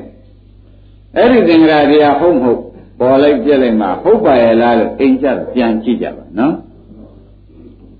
[1.17, 2.61] အဲ့ဒီသင်္ကတတရားဟုတ်မဟုတ်
[2.99, 6.53] ပေါ်လိုက်ပြက်လိုက်မှဟုတ်ပါရဲ့လားလို့အိမ်ကျပြန်ကြည့်ကြပါနော်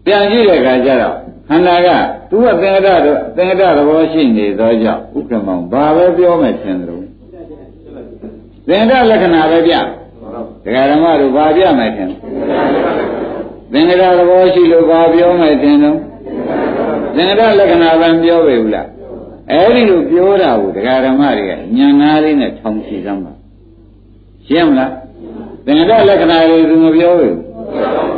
[0.05, 1.15] ပြန်ကြည့်တဲ့အခါကျတော့
[1.49, 1.89] ခန္ဓာက
[2.29, 3.01] သူကသင်္ကတတော့
[3.35, 7.03] သင်္ကတသဘောရှိနေသောကြောင့်ဥက္ကမောင်ဘာပဲပြောမယ်ထင်တယ်လို့
[8.67, 9.73] သင်္ကတလက္ခဏာပဲပြ
[10.65, 12.09] ဒကာဓမ္မတို့ဘာပြမယ်ထင်
[13.71, 15.97] သင်္ကတသဘောရှိလို့ဘာပြောမယ်ထင်တော့
[17.15, 18.87] သင်္ကတလက္ခဏာပဲပြောပေဘူးလား
[19.51, 23.33] အဲဒီလိုပြောတာကိုဒကာဓမ္မတွေကညံနာလေးနဲ့ထောင်ချစမ်းပါ
[24.47, 24.91] ရှင်းမလား
[25.65, 27.37] သင်္ကတလက္ခဏာတွေသူမပြောဘူး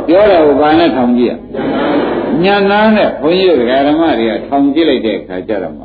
[0.08, 1.34] ပြောတာကိုဘာနဲ့ထောင်ကြည့်ရ
[2.44, 5.78] ညာနာနဲ့ဘုန်းကြီးတို့ဓမ္မတွေကထောင်ကြည့်လိုက်တဲ့အခါကျတော့ဩ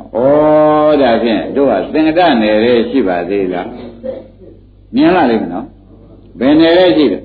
[1.02, 3.68] ဒါဖြင့်တို့ကသင်္ကတနယ်ရဲ့ရှိပါသေးလား
[4.94, 5.66] မြင်လာလိမ့်မယ်နော်
[6.38, 7.22] ဘယ်နယ်ရဲ့ရှိတယ်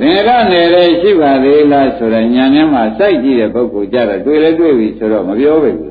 [0.00, 5.88] သင်္ကတနယ်ရဲ့ရှိပါသေးလားဆိုတော့ညာထဲမှာစိုက်ကြည့်တဲ့ပုဂ္ဂိုလ်ကြတော့တွေ့လဲတွေ့ပြီဆိုတော့မပြောပဲဘူး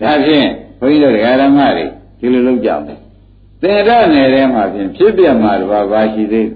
[0.00, 0.48] ဒါဖြင့်
[0.80, 1.84] ဘုန်းကြီးတို့ဓမ္မတွေ
[2.20, 3.03] ဒီလိုလုပ်ကြအောင်
[3.64, 6.48] သင်္ကတနယ်ထဲမှာဖြင့်ဖြစ်ပြမှာတော့ဘာရှိသေး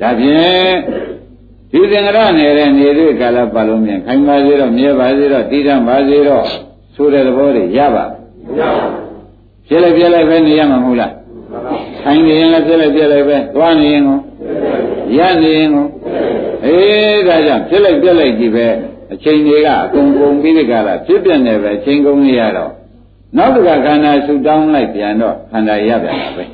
[0.00, 0.74] ဒါဖြင့်
[1.72, 6.44] ဒီသင်္ကရနေတဲ့နေတဲ့ကာလပတ်လုံးပြန်ခိုင်ပါစေတော့မြဲပါစေတော့တည်တံ့ပါစေတော့
[6.94, 8.04] ဆိုတဲ့သဘောတွေရပါ
[8.46, 9.04] မရပါဘူး
[9.66, 11.12] ဖြစ်လိုက်ပြလိုက်ပဲနေရမှာမဟုတ်လား
[12.02, 14.18] ခိုင်နေရင်လည်းဖြစ်လိုက်ပြလိုက်ပဲသွားနေရင်ကို
[15.18, 15.86] ရနေရင်ကို
[16.64, 18.66] အေးဒါကြောင့်ဖြစ်လိုက်ပြလိုက်ကြည့်ပဲ
[19.12, 22.72] အချိန်တွေကအကုန်ကုန်ပြီးဒီကလာဖြစ်ပြနေပဲအချိန်ကုန်နေရတော့
[23.36, 26.44] နောက်တစ်ခါခန္ဓာဆူတောင်းလိုက်ပြန်တော့ခန္ဓာရပြန်တာပဲ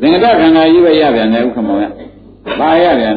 [0.00, 1.84] သင်္ကတခန္ဓာကြီးပဲရပြန်တယ်ဥက္ကမောင်ရ
[2.58, 3.14] ဘာရပြန်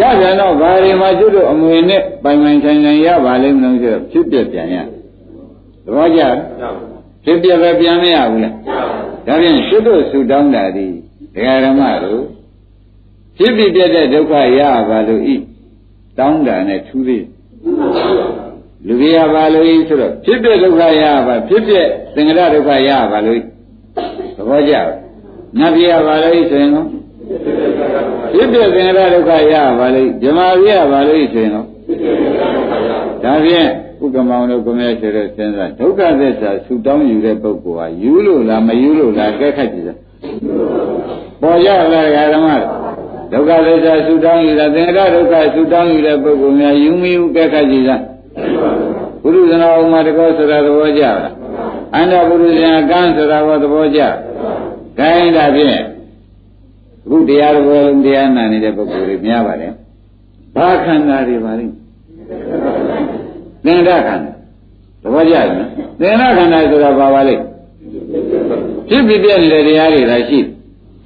[0.00, 6.20] ရပြန်တော့ဘာတွေမှာကျွတ်တို့အမွေနဲ့ပိုင်ပိုင်ဆိုင်ဆိုင်ရပါလိမ့်မလို့ဆိုတော့ဖြစ်ပြပြန်ရသဘောကျ
[7.24, 8.54] ဖြစ်ပြပဲပြန်မရဘူးလား
[9.26, 10.86] ဒါပြန်ကျွတ်တို့ဆူတောင်းတာဒီ
[11.34, 12.22] ဒကာဓမ္မတို့
[13.38, 15.36] ဖြစ်ပြပြတဲ့ဒုက္ခရပါလို့ဤ
[16.18, 17.24] တောင်းတာနဲ့ထူးသေး
[18.84, 21.74] လူကြီးရပါလို့ဤဆိုတော့ဖြစ်ပြဒုက္ခရပါဖြစ်ပြ
[22.14, 23.40] သင်္ကရဒုက္ခရပါလို့
[24.36, 24.74] သဘောကျ
[25.58, 26.86] နတ်ပြရပါလို့ဆိုရင်တော့
[28.32, 31.66] ဖြစ်ပြသင်္ခါရဒုက္ခရပါလိမ့်ဇမာရိယပါလိမ့်ဆိုရင်တော့
[33.22, 33.68] ဒါဖြင့်
[34.02, 40.00] ဥက္ကမောင်တို့ကိုမြတ်ရှိတဲ့စဉ်းစားဒုက္ခသစ္စာဆူတောင်းယူတဲ့ပုဂ္ဂိုလ်ဟာယူလို့လားမယူလို့လားကဲခတ်ကြည့်စမ်း
[41.40, 42.48] ပေါ်ရလားဓမ္မ
[43.32, 48.04] ဒုက္ခသစ္စာဆူတောင်းယူတာသင်္ခါရဒုက္ခဆူတောင်းယူတဲ့ပုဂ္ဂိုလ်များယူမိဟုကဲခတ်ကြည့်စမ်း
[49.22, 51.18] ဘုရုဇနာဥမာတကောဆိုတာသဘောကျလား
[51.94, 54.00] အန္တဘုရုဇနာကံဆိုတာဘောသဘောကျ
[54.98, 55.70] ခိုင်းတာဖြင့်
[57.04, 59.72] အခုတရားတော်လုံးတရားနာနေတဲ့ပုဂ္ဂိုလ်တွေများပါတယ်
[60.56, 61.74] ဘာခန္ဓာတွေပါလိမ့်
[63.64, 64.32] သင်္ဒခန္ဓာ
[65.02, 65.46] သဘောကျလား
[66.00, 67.42] သင်္ဒခန္ဓာဆိုတာဘာပါလိမ့်
[68.88, 70.38] ဖြစ်ဖြစ်ပြနေတဲ့တရားတွေလားရှိ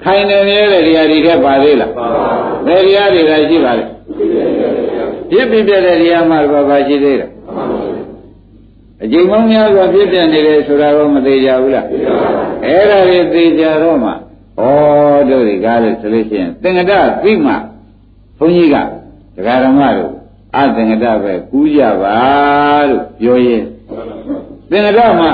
[0.03, 1.91] ခိုင်နေနေတဲ့တရားတွေထက်ပါသေးလား
[2.67, 3.85] ဘယ်တရားတွေကရှိပါလဲ
[5.31, 7.27] ဖြစ်ပြီးပြတဲ့တရားမှတော့ဘာရှိသေးလဲ
[9.03, 11.87] အကျိန်မောင်းများစွာဖြစ်ပြနေတယ်ဆိုတာတော့မသေးကြဘူးလား
[12.65, 14.15] အဲ့ဒါတွေသိကြတော့မှဩ
[15.31, 17.53] တို့ဒီကားလို့ဆိုလို့ရှိရင်သင်္ကတသိမှ
[18.39, 18.77] ဘုန်းကြီးက
[19.37, 20.13] ဒကာဓမ္မတို့
[20.57, 22.19] အသင်္ကတပဲကူးကြပါ
[22.89, 23.65] လို့ပြောရင်
[24.71, 25.27] သင်္ကတမှ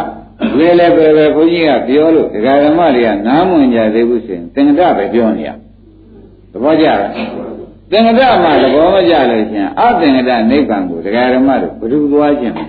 [0.59, 5.51] လေလေပဲပဲဘုန်းကြီးကပြောလို့ဒကာဓမ္မတွေကနားမဝင်ကြသေးဘူးဆိုရင်သင်္ကတပဲပြောနေရ
[6.53, 7.01] သဘောကျလား
[7.91, 12.65] သင်္ကတမှသဘောမကျလို့ရှိရင်အသင်္ကတနိဗ္ဗာန်ကိုဒကာဓမ္မတို့ဘယ်သူသွားခြင်းလဲ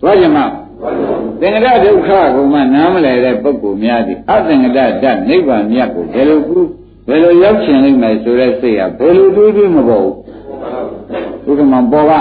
[0.00, 0.38] သွားခြင်းမ
[1.40, 6.58] သင်္ကတဒုက္ခကိုမှနားမလည်တဲ့ပုဂ္ဂိုလ်များသည်အသင်္ကတဓာတ်နိဗ္ဗာန်မြတ်ကိုဘယ်လိုကူ
[7.08, 10.14] ဘယ်လိုရောက်ချင်လိမ့်မယ်ဆိုတဲ့စိတ်ဟာဘယ်လိုတူးတူးမပေါ်ဘူး
[11.48, 12.20] ဥက္ကမပေါ်ပါ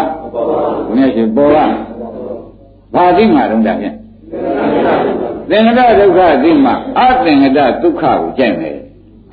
[0.88, 1.65] ဘုရားရှင်ပေါ်ပါ
[2.93, 3.95] ဘာသိမှာတော့ဒါဖြင့်
[5.49, 8.78] သင်္ကတဒုက္ခသိမှအသင်္ကတဒုက္ခကိုကြိုက်မယ်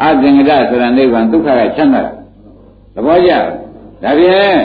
[0.02, 2.21] အသင်္ကတဆိုတာနိဗ္ဗာန်ဒုက္ခကချမ်းသာတာ
[2.94, 3.33] သဘောကျ
[4.02, 4.59] ဒါဖြင့်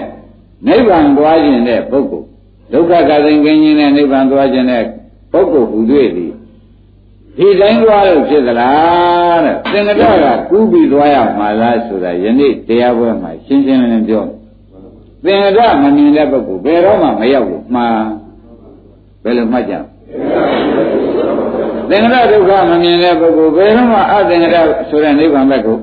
[0.68, 2.26] နိဗ္ဗာန်သွားခြင်းတဲ့ပုဂ္ဂိုလ်
[2.74, 4.84] ဒုက္ခကသိင်ကင်းခြင်းနဲ့နိဗ္ဗာန်သွားခြင်းတဲ့
[5.32, 6.34] ပုဂ္ဂိုလ်ဟူတွေ့သည်
[7.38, 14.24] ဒီတိုင်းသွားလို့ဖြစ်သလားတဲ့သင်္ကတကကူးပြီးသွားရမှာလားဆိုတာယနေ့တရားပွဲမှာရှင်းရှင်းလင်းလင်းပြော
[15.24, 18.06] သင်္ကတမမြင်တဲ့ပုဂ္ဂိုလ်ဘယ်တော့မှမရောက်ဘူးမှား
[19.24, 19.74] ဘယ်လိုမှတ်ကြ
[21.90, 24.58] သင်္ကတဒုက္ခမမြင်တဲ့ပုဂ္ဂိုလ်ဘယ်တော့မှအသင်္ကတ
[24.90, 25.78] ဆိုတဲ့နိဗ္ဗာန်ဘက်ကို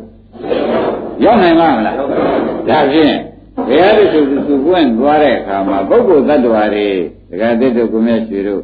[1.22, 3.14] ရောက်နိုင်မှာမလားဒါဖြင့်
[3.56, 6.86] ဘုရားတချို့သူပွင့်သွားတဲ့အခါမှာပုဂ္ဂိုလ်တ attva တွေ
[7.30, 8.62] ဒကာသစ်တို့ကိုမြတ်ရွှေတို့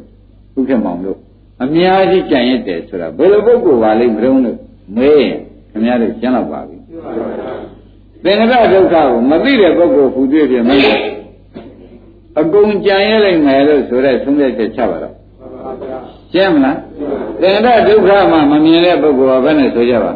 [0.58, 1.18] ဥက္ကမောင်တို့
[1.62, 4.58] အများကြီးကြံရစ်တယ်ဆိုတာဘယ်လိုပုဂ္ဂိုလ်ပါလိမ့်မလို့လို့
[4.96, 5.34] မေးရင်
[5.70, 6.76] ခင်ဗျားတို့ရှင်းတော့ပါပြီ
[8.24, 10.82] သင်္ကတဒုက္ခကိုမသိတဲ့ပုဂ္ဂိုလ်ဟူတွေ့ပြမယ်
[12.40, 15.14] အကုန်ကြံရလိုက်မယ်လို့ဆိုတဲ့သုံးသက်ချက်ချပါတော့
[16.32, 16.78] ရှင်းမလား
[17.40, 20.12] သင်္ကတဒုက္ခမှမမြင်တဲ့ပုဂ္ဂိုလ်ကဘယ်နဲ့ဆိုကြပါ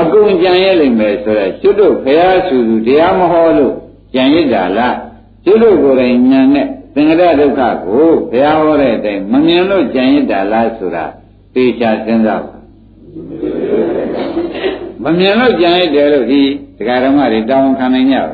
[0.00, 3.72] အကုန်ကြံရလိမ့်မယ်ဆိုတော့ကျွတ်တို့ဘုရားဆူဆူတရားမဟောလို့
[4.14, 4.96] ကြံရစ်တာလား
[5.44, 11.04] ကျွတ်တို့ကိုယ်တိုင်ဉာဏ်နဲ့သင်္ကတဒုက္ခကိုဘုရားဟောတဲ့အတိုင်းမမြင်လို့ကြံရစ်တာလားဆိုတာ
[11.54, 12.56] သေချာစဉ်းစားပါ
[15.02, 16.42] မမြင်လို့ကြံရစ်တယ်လို့ဒီ
[16.78, 18.24] ဒကာဓမ္မတွေတောင်းခံနိုင်ကြပါ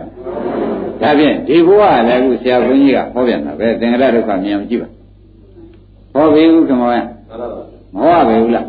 [1.01, 4.89] ဒါဖြင့်ဒီဘဝလည်းအခုဆရာဘုန်းကြီးကဟောပြန်တာပဲသင်္ကတဒုက္ခမြင်ကြည့်ပါ
[6.19, 7.03] ဟောပြီဦးခင်ဗျာ
[7.95, 8.65] မဟောပါဘူးလား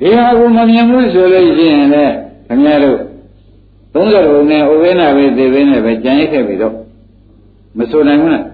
[0.00, 2.14] ဒီဟာကိုမမြင်ဘူးဆိုလို့ရှိရင်လည်း
[2.48, 2.98] ခင်ဗျားတို့
[3.94, 6.74] 30ဘုံနဲ့ဥပိ္ပနာပဲသေပဲနဲ့ပဲကြံရစ်ခဲ့ပြီတော့
[7.76, 8.44] မဆိုနိုင်ဘူးလား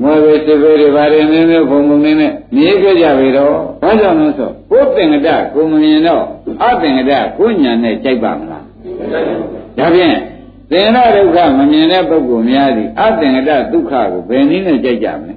[0.00, 6.24] မွေပဲစေပဲတွေဘာတွေနည်းနည်းဘုံဘုံနေနဲ့မြည်ခဲ့ကြပြီတော့ဘာကြောင့်လဲဆိုကိုယ်သင်္ကတကိုမမြင်တော့
[6.62, 8.64] အသင်္ကတကိုညာနဲ့ကြိုက်ပါမလား
[9.78, 10.16] ဒါဖြင့်
[10.70, 15.34] သင်္ကတဒုက္ခမမြင်တဲ့ပုဂ္ဂိုလ်များသည်အသင်္ကတဒုက္ခကိုဘယ်နည်းနဲ့ကြိုက်ကြမလဲ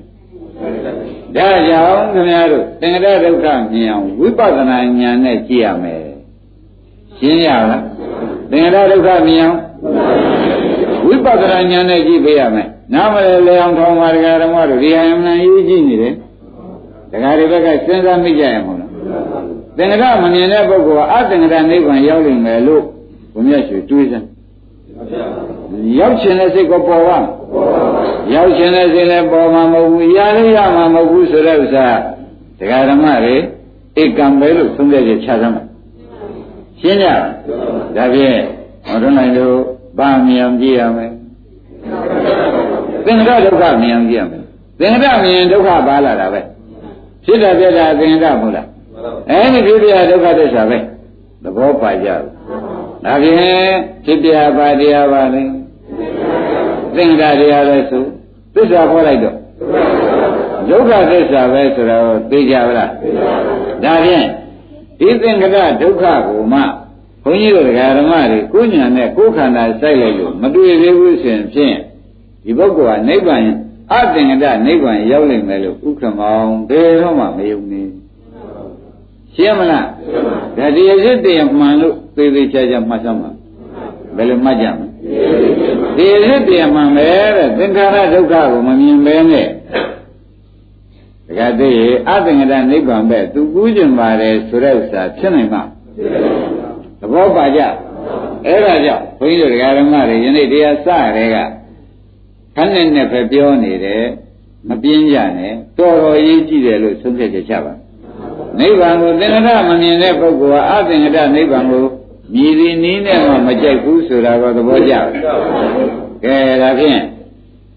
[1.36, 6.04] ဒါကြောင့်ခင်ဗျားတို့သင်္ကတဒုက္ခမြင်အောင်ဝိပဿနာဉာဏ်နဲ့ကြည့်ရမယ်
[7.18, 7.84] ရှင်းရလား
[8.52, 9.58] သင်္ကတဒုက္ခမြင်အောင်
[11.06, 16.14] ဝိပဿနာဉာဏ်နဲ့ကြည့်ပေးရမယ်နားမလဲလေအောင်ထောင်းပါဒကာဓမ္မတို့ဒီဟာယမနာရေးကြည့်နေတယ်
[17.12, 18.90] ဒကာတွေဘက်ကစဉ်းစားမိကြရမလား
[19.78, 22.84] သင်္ကတမမြင်တဲ့ပုဂ္ဂိုလ်ကအသင်္ကတနိဗ္ဗာန်ရောက်နိုင်မယ်လို့
[23.34, 24.31] ဘုမြတ်ရွှေတွေးစမ်း
[26.00, 27.18] ရောက်ခြင်းတဲ့စိတ်ကိုပေါ်ပါ
[28.34, 31.88] ရောက်ခြင်းတဲ့စိတ်လည်းပေါ်မှာမဟုတ်ဘူးရလည်းရမှာမဟုတ်ဘူးဆိုတဲ့ဥစ္စာ
[32.60, 33.36] ဒကာဓမ္မတွေ
[34.02, 35.56] ဧကံပဲလို့သုံးတဲ့ချက်ချသမ်း
[36.82, 37.08] ရှင်းကြ
[37.96, 38.40] ဒါဖြင့်
[38.86, 39.56] ဟောတော်နိုင်တို့
[39.98, 41.12] ဗာမြောင်ကြည့်ရမယ်
[43.06, 44.44] သင်္ကတဒုက္ခမြင်အောင်ကြည့်ရမယ်
[44.80, 46.42] သင်္ကတမြင်ဒုက္ခပါလာတာပဲ
[47.26, 48.68] ဖြစ်တာပြတာသင်္ကတမဟုတ်လား
[49.30, 50.78] အဲဒီဖြစ်ပြဒုက္ခသစ္စာပဲ
[51.44, 52.71] သဘောပါကြဘူး
[53.06, 53.72] ဒါဖြင့်
[54.06, 55.44] ဖြစ်ပြပါတရားပါလေ
[56.96, 58.04] သင်္ကတတရားလဲဆို
[58.54, 59.36] သစ္စာခေါ်လိုက်တော့
[60.70, 62.90] ဒုက္ခသစ္စာပဲဆိုတော့သိကြပါလား
[63.84, 64.26] ဒါဖြင့်
[65.00, 66.60] ဒီသင်္ကတဒုက္ခကိုမှ
[67.24, 71.78] ဘုန်းကြီးတို့ဓမ္မတွေကိုညာနဲ့ကိုယ်ခန္ဓာစိုက်လိုက်လို့မတွေ့သေးဘူးဆိုရင်ဖြင့်
[72.46, 73.44] ဒီပုဂ္ဂိုလ်ကနိဗ္ဗာန်
[73.94, 77.82] အသင်္ကတနိဗ္ဗာန်ရောက်နိုင်မယ်လို့ဥက္ကမောင်ဘယ်တော့မှမယုံနေ
[79.34, 79.88] ရှင်းမလား
[80.58, 83.32] ဒါဒီအစ်တရားမှန်လို့ သေသေးချာချာမှတ်စမ်းပါ
[84.16, 84.88] ဘယ်လိုမှတ်ကြမလဲ
[85.98, 89.48] ဒီအစ်တရားမှန်ပဲတဲ့သင်္ခါရဒုက္ခကိုမမြင်ပဲနဲ့
[91.28, 91.78] တခါတည်း
[92.10, 95.62] အသင်္ကတနိဗ္ဗာန်ပဲသူကူးကျင်ပါတယ်ဆိုတဲ့ဥစ္စာဖြစ်နိုင်မှာ
[97.00, 97.62] သဘောပါကြ
[98.46, 101.38] အဲ့ဒါကြောင့်ဘုန်းကြီးတို့ဓမ္မတွေယနေ့တရားစရဲက
[102.56, 104.04] ခန်းနဲ့နဲ့ပဲပြောနေတယ်
[104.70, 107.74] မပြင်းကြနဲ့တော်တော်ရေးကြည့်တယ်လို့ဆုံးဖြတ်ချက်ချပါ
[108.60, 111.84] နိဗ္ဗာန်ကိုသင်္ကတမမြင်တဲ့ပုဂ္ဂိုလ်ဟာအသင်္ကတနိဗ္ဗာန်ကို
[112.34, 115.06] မြည်ဒီနည်းနဲ့မှမကြိုက်ဘူးဆိုတာကိုသဘောကျတယ်
[116.24, 117.02] ကဲဒါဖြင့်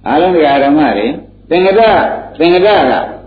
[0.07, 0.33] အာလုံး
[0.65, 1.07] ဓမ္မတွေ
[1.51, 1.81] သင်္ကတ
[2.39, 2.71] သင်္ကတက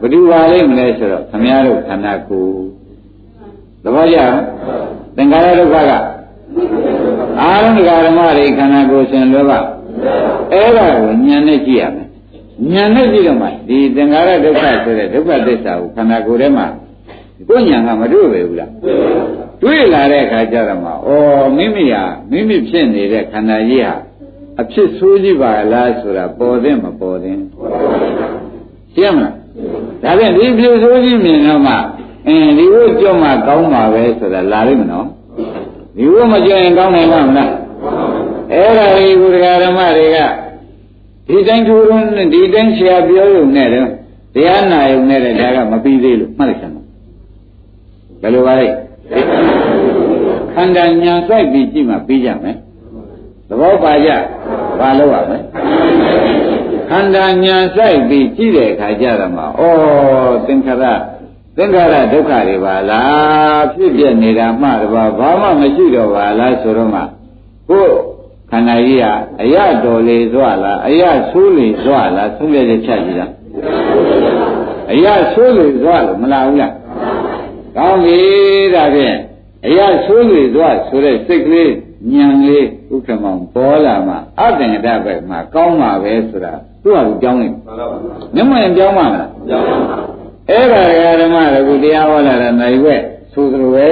[0.02, 2.60] ဘယ်သူပါလိမ့်မလဲဆိုတော့ခမည်းတော်ခန္ဓာကိုယ်
[3.84, 4.18] သဘောကျ
[5.16, 5.92] သင်္ခါရဒုက္ခက
[7.42, 9.52] အားလုံးဒကာဓမ္မတွေခန္ဓာကိုယ်ရှင်လောဘ
[10.52, 12.08] အဲ့ဒါကိုဉာဏ်နဲ့ကြည့်ရမယ်
[12.74, 16.68] ဉာဏ်နဲ့ကြည့်တော့မှဒီသင်္ခါရဒုက္ခဆိုတဲ့ဒုက္ခသစ္စာကိုခန္ဓာကိုယ်ထဲမှာ
[17.50, 18.72] ကိုယ်ဉာဏ်ကမတွေ့ပဲဘူးလား
[19.62, 20.93] တွေ့လာတဲ့အခါကျတော့မှဩ
[21.58, 23.93] မိမိဟာမိမိဖြစ်နေတဲ့ခန္ဓာကြီးဟာ
[24.62, 27.38] အဖြစ်ဆိုးကြီးပါလားဆိုတာပေါ်တဲ့မပေါ်တဲ့
[28.93, 29.36] ရှင်းမလား
[30.04, 31.76] ဒါဖြင့်ဒီဖြစ်ဆိုးကြီးမြင်တော့မှ
[32.28, 35.08] အင်းဒီကိုကြောက်မှကောင်းပါပဲဆိုတာလာလိမ့်မနော်
[35.98, 37.52] ဒီကိုမကြင်ကောင်းနိုင်မှာမလား
[38.52, 40.17] အဲ့ဒါဒီဘုရားဓမ္မတွေက
[41.28, 43.89] ဒီတိုင်းထိုးရုံးဒီတိုင်းဆရာပြောရုံနဲ့တော့
[44.34, 46.74] တရားနာရုံနဲ့ဒါကမပြီးသေးလို့မှတ်လိုက်စမ်း
[48.22, 48.67] ဘယ်လိုပါလဲ
[50.54, 52.58] ခန္ဓာညာစိုက်ပြီးကြည့်မှပြီးကြမယ်
[53.48, 54.10] သဘောပါကြ
[54.80, 55.38] ဘာလို့ရမလဲ
[56.89, 59.48] ခန္ဓာညာဆိုင်ပြီးကြည့်တဲ့အခါကျတော့မှဩ
[60.48, 60.86] သင်္ခါရ
[61.58, 67.02] သင်္ခါရဒုက္ခတွေပါလားဖြစ်ပြနေတာမှတပါဘာမှမရှိတော့ပါလားဆိုတော့မှ
[67.70, 67.93] ကိုယ်
[68.52, 73.32] ခန္ဓာကြီးဟာအရတော်လေသွားလားအရဆိုးလေသွားလားသုံးပြချက်ချကြည့်လား
[74.93, 76.74] အရဆိုးလေသွားလို့မလားဘူးလား
[77.78, 78.20] ကောင်းပြီ
[78.76, 79.18] ဒါဖြင့်
[79.66, 81.72] အရဆိုးလေသွားဆိုတဲ့စိတ်ကလေး
[82.13, 87.98] ဉာဏ်လေးဥက္ကမောင်ပေါ်လာမှအတ္တငဒဘက်မှာကောင်းမှာပဲဆိုတာသူ့ဟာကိုကြောင်းလိုက်မှန်ပါပါ
[88.36, 89.98] မျက်မှန်ကြောင်းမှာမလားကြောင်းပါပါ
[90.50, 90.82] အဲ့ဒါ
[91.22, 91.36] ဓမ္မ
[91.68, 93.02] တွေကတရားဟောလာတာနိုင်ဝက်
[93.34, 93.90] ဆိုသလိုပဲ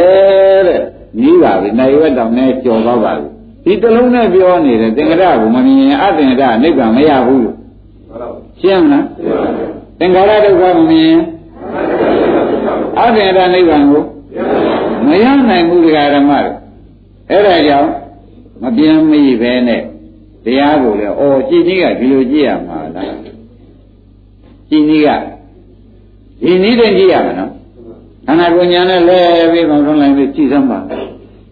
[0.67, 0.81] တဲ့
[1.17, 3.27] ကြီးပါပြီနိုင်ဝက်တောင်နဲ့ကြော်သွားပါပြီ
[3.65, 7.55] ဒီတလုံးနဲ့ပြောနေတယ်သင်္ကရကမမြင်ရင်အတ္တငဒနိဗ္ဗာန်မရဘူးလို့
[8.59, 9.05] ရှင်းမလား
[9.99, 11.15] သင်္ခါရဒုက္ခမမြင်
[13.05, 14.03] အတ္တငဒနိဗ္ဗာန်ကို
[15.05, 16.51] မရနိုင်ဘူးဓမ္မတွေ
[17.29, 17.89] အဲ့ဒါကြောင့်
[18.61, 19.81] မပြင်းမိပဲနဲ့
[20.45, 23.17] တရားကိုလည်းအော်ကြည်နည်းကဒီလိုကြည့်ရမှာလား
[24.69, 25.09] ကြည်နည်းက
[26.43, 27.51] ဒီနည်းတည်းကြည့်ရမှာနော်
[28.25, 29.19] ခန္ဓာကိုယ်ညာနဲ့လဲ
[29.51, 30.79] ပြီးပေါင်းထုံးလိုက်ပြီးကြည့်စမ်းပါ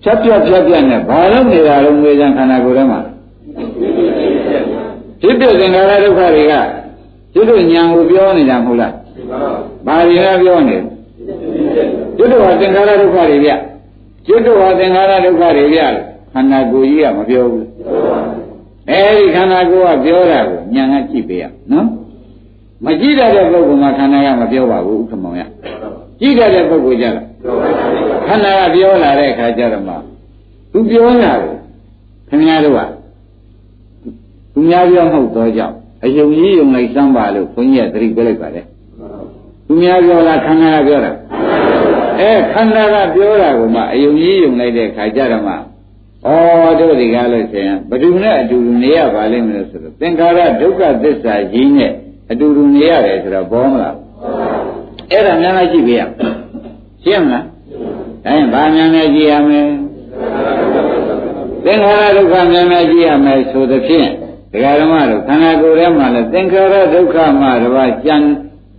[0.03, 2.99] ဖြတ်ပြတ်ဖြတ်ပြတ်နဲ့ဘာလို့နေတာလုံးငွေစံခန္ဓာကိုယ်ထဲမှာ
[5.21, 6.53] ဖြစ်တဲ့သင်္ခါရဒုက္ခတွေက
[7.33, 8.93] ကျွတ်တို့ညာကိုပြောနေတာမဟုတ်လား
[9.87, 10.77] ဘာတွေကပြောနေ
[12.17, 13.51] ကျွတ်တို့ဟာသင်္ခါရဒုက္ခတွေဗျ
[14.25, 15.81] ကျွတ်တို့ဟာသင်္ခါရဒုက္ခတွေဗျ
[16.33, 17.67] ခန္ဓာကိုယ်ကြီးကမပြောဘူး
[18.89, 21.87] အဲဒီခန္ဓာကိုယ်ကပြောတာကိုညာကကြည့်ပေးရနော်
[22.85, 25.41] မကြည့်တတ်တဲ့ပုဂ္ဂိုလ်မှာခန္ဓာကမပြောပါဘူးဥက္ကမောင်ရ
[26.19, 27.21] ကြည့်တတ်တဲ့ပုဂ္ဂိုလ်ကြတာ
[28.27, 29.95] ခန္ဓာကပြောလာတဲ့အခါကျတော့မှ
[30.71, 31.55] သူပြောတာကို
[32.29, 32.79] ခင်ဗျားတို့က
[34.53, 38.65] သူများပြောမဟုတ်တော့ကြောင့်အယုံကြီးယုံလိုက်စမ်းပါလို့ဘုန်းကြီးကသတိပေးလိုက်ပါတယ်
[39.67, 41.11] သူများပြောလားခန္ဓာကပြောတာ
[42.19, 45.57] အဲခန္ဓာကပြောတာကိုမှအယုံကြီးယုံလိုက်တဲ့ခါကျတော့မှဩ
[46.79, 51.91] တို့ဒီကားလို့ဆိုရင်ဘယ်သူနဲ့အတူတူနေရပါလိမ့်မလို့ဆိုတော့သင်္ခါရဒုက္ခသစ္စာကြီးနဲ့
[52.31, 53.95] အတူတူနေရတယ်ဆိုတော့ဘောမလား
[55.11, 56.01] အဲ့ဒါများများကြည့်ပေးရ
[57.03, 57.45] ရှင်းမလား
[58.27, 59.61] အဲဘာများများကြည့်ရမလဲ
[61.65, 64.09] သင်္ခါရဒုက္ခများများကြည့်ရမယ်ဆိုသဖြင့်
[64.51, 68.15] ဒကာဓမ္မတို့ခန္ဓာကိုယ်ထဲမှာလည်းသင်္ခါရဒုက္ခမှတပါးကြံ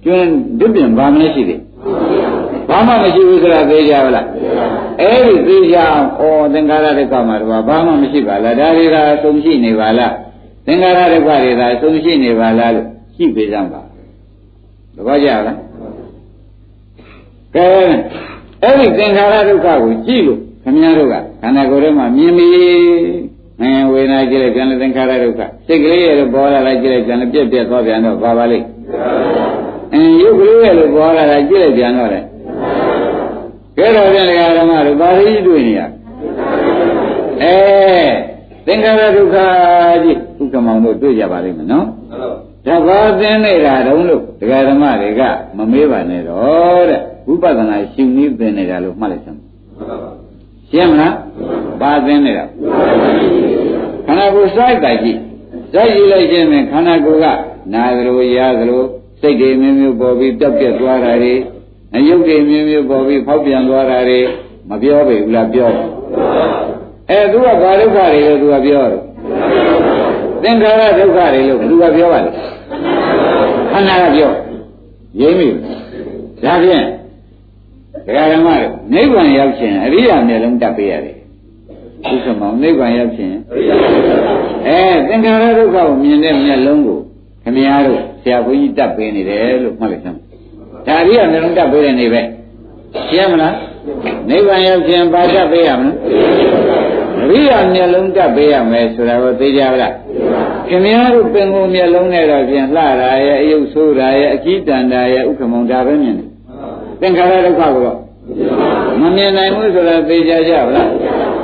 [0.04, 1.60] ကျွန်းဒုပြင်ဘာမှမရှိသေး
[2.74, 4.26] ဘာမှမရှိဘူးဆိုတာသိကြပါလား
[5.00, 10.12] အဲ့ဒီသိကြအောင်ဩသင်္ခါရဒုက္ခမှာတော့ဘာမှမရှိပါလားဒါတွေကသုံးရှိနေပါလား
[10.66, 13.80] သင်္ခါရဒုက္ခတွေသာသုံးရှိနေပါလားလို့ရှိပေးကြပါ
[14.96, 15.56] တပည့်ကြလား
[17.54, 17.66] ကဲ
[18.62, 22.48] အဲ့ဒီသင်္ခါရဒုက္ခကိုကြည့်လို့ခမည်းတော်ကခန္ဓာကိုယ်ထဲမှာမြင်ပြီ
[23.60, 28.66] မင်းဝေဒနာကြည့်လိုက်ပြန်လဲသင်္ခါရဒုက္ခစိတ်ကလေးရဲ့ပေါ်လာလိုက်ကြည့်လိုက်ပြန်လဲပြက်ပြက်သွားပြန်တော့ပါပါလိမ့်
[29.94, 32.20] အင်းရုပ်ကလေးရဲ့လို့ပေါ်လာတာကြည့်လိုက်ပြန်တော့လေ
[33.76, 34.26] ကဲတော့ပြန်
[34.58, 35.80] ဓမ္မတို့ပါဠိတွေ့နေရ
[37.42, 37.56] အဲ
[38.66, 39.36] သင်္ခါရဒုက္ခ
[40.02, 41.86] ကြီးဥက္ကမောင်တို့တွေ့ကြပါလိမ့်မယ်နော်
[42.66, 45.22] ဒါဘာသင်နေတာတုံးလို့ဒကာဓမ္မတွေက
[45.56, 49.40] မမေးပါနဲ့တော့တဲ့ဝိပဿနာရှင်နည်းသင်နေတာလို့မှတ်လိုက်စမ်း
[50.70, 51.14] ရှင်းမလား
[51.80, 52.44] ဘာသင်နေတာ
[54.06, 55.18] ခန္ဓာကိုယ်စိုက်တိုင်ကြည့်
[55.72, 57.26] စိုက်ကြည့်လိုက်ခြင်းနဲ့ခန္ဓာကိုယ်က
[57.72, 58.82] နာသလိုရသလို
[59.20, 61.34] စိတ်တွေမျိုးမျိုးပေါ်ပြီးတောက်ပြက်သွားတာတွေ
[61.96, 64.20] အယုတ်တွေမျိုးမျိုးပေါ်ပြီးဖောက်ပြန်သွားတာတွေ
[64.68, 65.70] မပြောပေဘူးလားပြော
[67.10, 69.00] အဲသူကဘာဒုက္ခတွေလို့သူကပြောတယ်
[70.42, 72.30] သင်္ခါရဒုက္ခတွေလို့သူကပြောပါလေ
[73.70, 74.30] ခန္ဓာကပြော
[75.20, 75.48] ရင်းမိ
[76.44, 76.84] ဒါဖြင့်
[78.06, 81.16] ဒကာဓမ္မတို့နိဗ္ဗာန်ရောက်ခြင်းအရိယာမျက်လုံးတက်ပေးရတယ်
[82.08, 83.34] ဥက္ကမောင်နိဗ္ဗာန်ရောက်ခြင်း
[84.66, 86.98] အဲသင်္ခါရဒုက္ခကိုမြင်တဲ့မျက်လုံးကို
[87.42, 90.18] ခမည်းတော်ဆရာဘုန်းကြီးတက်ပေးနေတယ်လို့မှတ်လိုက်စမ်း
[90.86, 92.20] ဒါအရိယာမျက်လုံးတက်ပေးတဲ့နေပဲ
[93.10, 93.54] ရှင်းမလား
[94.28, 95.96] နိဗ္ဗာန်ရောက်ခြင်းပါတက်ပေးရမလား
[97.22, 99.94] အရိယာမျက်လုံးတက်ပေးရမယ်ဆိုတာကိုသိကြပါလား
[100.68, 106.28] ခင်ဗျားတို့ပင်ကိုမျက်လုံးနဲ့တော့ပြင်လှတာရဲ့အယုတ်ဆိုးတာရဲ့အကြီးတန်တာရဲ့ဥက္ကမောင်ဒါပဲမြင်တယ်
[107.00, 107.98] သင်္ခါရဒုက္ခကိုတော့
[109.00, 110.88] မမြင်နိုင်ဘူးဆိုတာသိကြကြပါလား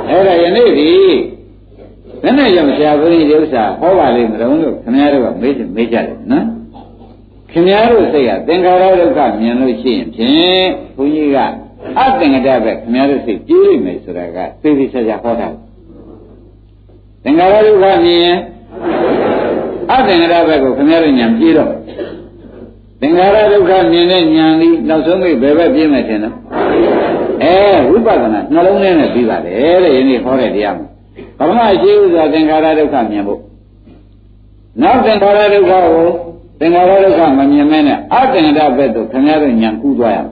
[0.09, 0.89] အဲ့ဒါယနေ့ဒီ
[2.23, 6.45] ဘယ်နဲ့ကြောင့်ဆရာဘုန်းကြီးဒီဥစ္စာဟောပါလိမ့်မလို့လို့ခင်ဗျားတို့ကမေးမေးကြတယ်နော်
[7.51, 11.37] ခင်ဗျားတို့စိတ်ကသင်္ခါရဒုက္ခမြင်လို့ရှိရင်ဖြင့်ဘုန်းကြီးက
[11.99, 15.47] အသင်္ကတပဲခင်ဗျားတို့စိတ်ကြည့်လိမ့်မယ်ဆိုတာကသိသိချာချာဟောတာ
[17.23, 18.37] သင်္ခါရဒုက္ခမြင်ရင်
[19.91, 21.71] အသင်္ကတပဲကိုခင်ဗျားတို့ညာပြေးတော့
[23.01, 26.35] သင်္ခါရဒုက္ခမြင်တဲ့ဉာဏ်ဒီနောက်ဆုံးမိဘယ်ဘက်ပြင်းမယ်ထင်တော့
[27.43, 27.55] အဲ
[27.89, 30.87] ဝိပဿနာနှလုံးထဲနဲ့ပြီးပါတယ်တဲ့ယနေ့ဟောတဲ့တရားမှာ
[31.37, 33.39] ပရမရှိဥစွာသင်္ခါရဒုက္ခမြင်ဖို့
[34.81, 36.30] နောက်သင်္ခါရဒုက္ခကို
[36.61, 40.31] သင်္ခါရဒုက္ခမမြင်မဲနဲ့အသင်္ကတဘက်သို့ခင်ဗျားတို့ဉာဏ်ကူးသွားရမယ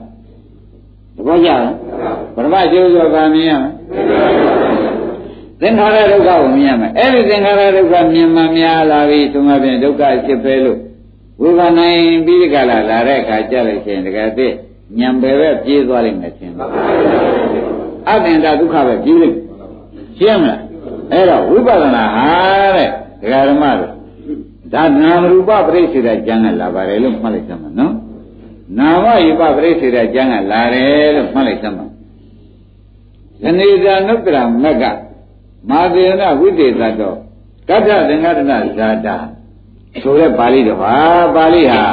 [1.16, 1.74] သဘောကျလား
[2.34, 3.72] ပရမရှိဥစွာဗာမြင်ရမယ်
[5.60, 10.78] သင်္ခါရဒုက္ခကိုမြင်ရမယ်အဲ့ဒီသင်္ခါရဒုက္ခမြင်မှများလာပြီသုံးပါးဖြင့်ဒုက္ခဖြစ်ပဲလို့
[11.40, 14.46] ဝိပါနိုင်ပြီးဒီကလာလာတဲ့အခါကြလို့ရှိရင်တကယ်သိ
[14.98, 16.52] ညံပဲပဲပြေးသွားလိမ့်မယ်ရှင်
[18.08, 19.38] အတ္တန္တဒုက္ခပဲပြေးလိမ့်
[20.18, 20.60] ရှင်းမလား
[21.12, 22.28] အဲ့တော့ဝိပဿနာဟာ
[22.76, 22.88] တဲ့
[23.22, 23.99] ဒကာဓမ္မတို့
[24.72, 27.94] ဒါနာမရူပပရိစ္ဆေဒကျမ်းကလာပါတယ်လို့မှတ်လိုက်သမှာနော်
[28.78, 31.86] နာမရူပပရိစ္ဆေဒကျမ်းကလာတယ်လို့မှတ်လိုက်သမှာ
[33.42, 34.84] သနေဇာနုတ္တရမက်က
[35.70, 37.14] မာသေနဝိသေသတော
[37.68, 39.16] ကတ္ထသင်္ဃတနာဇာတာ
[40.02, 40.94] ဆိုတဲ့ပါဠိတော်ဟာ
[41.34, 41.84] ပါဠိဟာ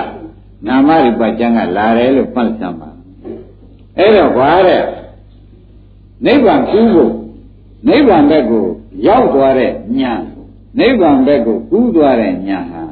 [0.68, 2.90] နာမရူပကျမ်းကလာတယ်လို့မှတ်စမ်းပါ
[3.98, 4.84] အဲ့တော့ဘာတဲ့
[6.26, 7.14] နိဗ္ဗာန်ကူးဖို့
[7.88, 8.66] နိဗ္ဗာန်ဘက်ကို
[9.08, 10.14] ရောက်သွားတဲ့ညာ
[10.80, 12.84] နိဗ္ဗာန်ဘက်ကိုကူးသွားတဲ့ညာဟာ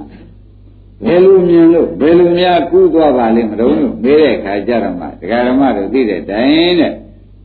[1.04, 6.92] ဘယ်လိုမြင်လို့ဘယ်လိုများကူးသွားပါလိမ့်မလို့လို့မေးတဲ့အခါကျတော့မှဒကာဓမ္မတို့သိတဲ့တိုင်တဲ့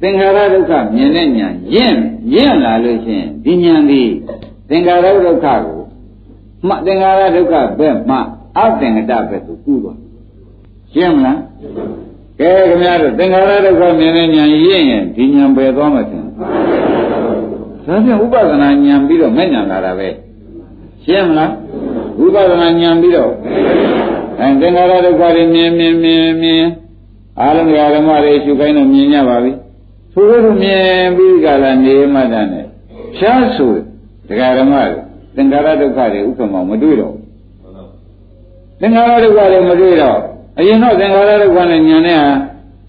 [0.01, 1.97] သင်္ခါရဒုက္ခမြင်တဲ့ညာရင့်
[2.35, 4.03] ရင့်လာလို့ရှိရင်ဒီညာဒီ
[4.69, 5.59] သင်္ခါရဒုက္ခကို
[6.67, 8.17] မှသင်္ခါရဒုက္ခဘက်မှ
[8.59, 9.99] အသင်္ကတဘက်ကိုကူးသွား
[10.93, 11.39] ရှင်းမလား
[12.41, 16.47] ကဲခင်ဗျားတို့သင်္ခါရဒုက္ခမြင်တဲ့ဉာဏ်ရင့်ရင်ဒီဉာဏ်ပယ်သွားမှာသင်ဒါ
[17.85, 20.09] ဖြင့်ဥပဒနာဉာဏ်ပြီးတော့မဲ့ဉာဏ်လာတာပဲ
[21.05, 21.51] ရှင်းမလား
[22.23, 23.33] ဥပဒနာဉာဏ်ပြီးတော့
[24.41, 26.65] အဲသင်္ခါရဒုက္ခတွေမြင်မြင်မြင်မြင်
[27.41, 29.53] အာလုံးဓမ္မတွေရှုခိုင်းတော့မြင်ကြပါပြီ
[30.13, 32.67] ဆိုလို့မြင်ပြီးကြလာနေမှတည်းနဲ့
[33.17, 33.73] ဖြားဆို
[34.29, 34.89] ဒကာဓမ္မတွေ
[35.37, 37.15] သင်္ခါရဒုက္ခတွေဥက္ကမောမတွေ့တော့
[38.81, 40.19] သင်္ခါရဒုက္ခတွေမတွေ့တော့
[40.59, 42.31] အရင်တော့သင်္ခါရဒုက္ခနဲ့ညာနဲ့ဟာ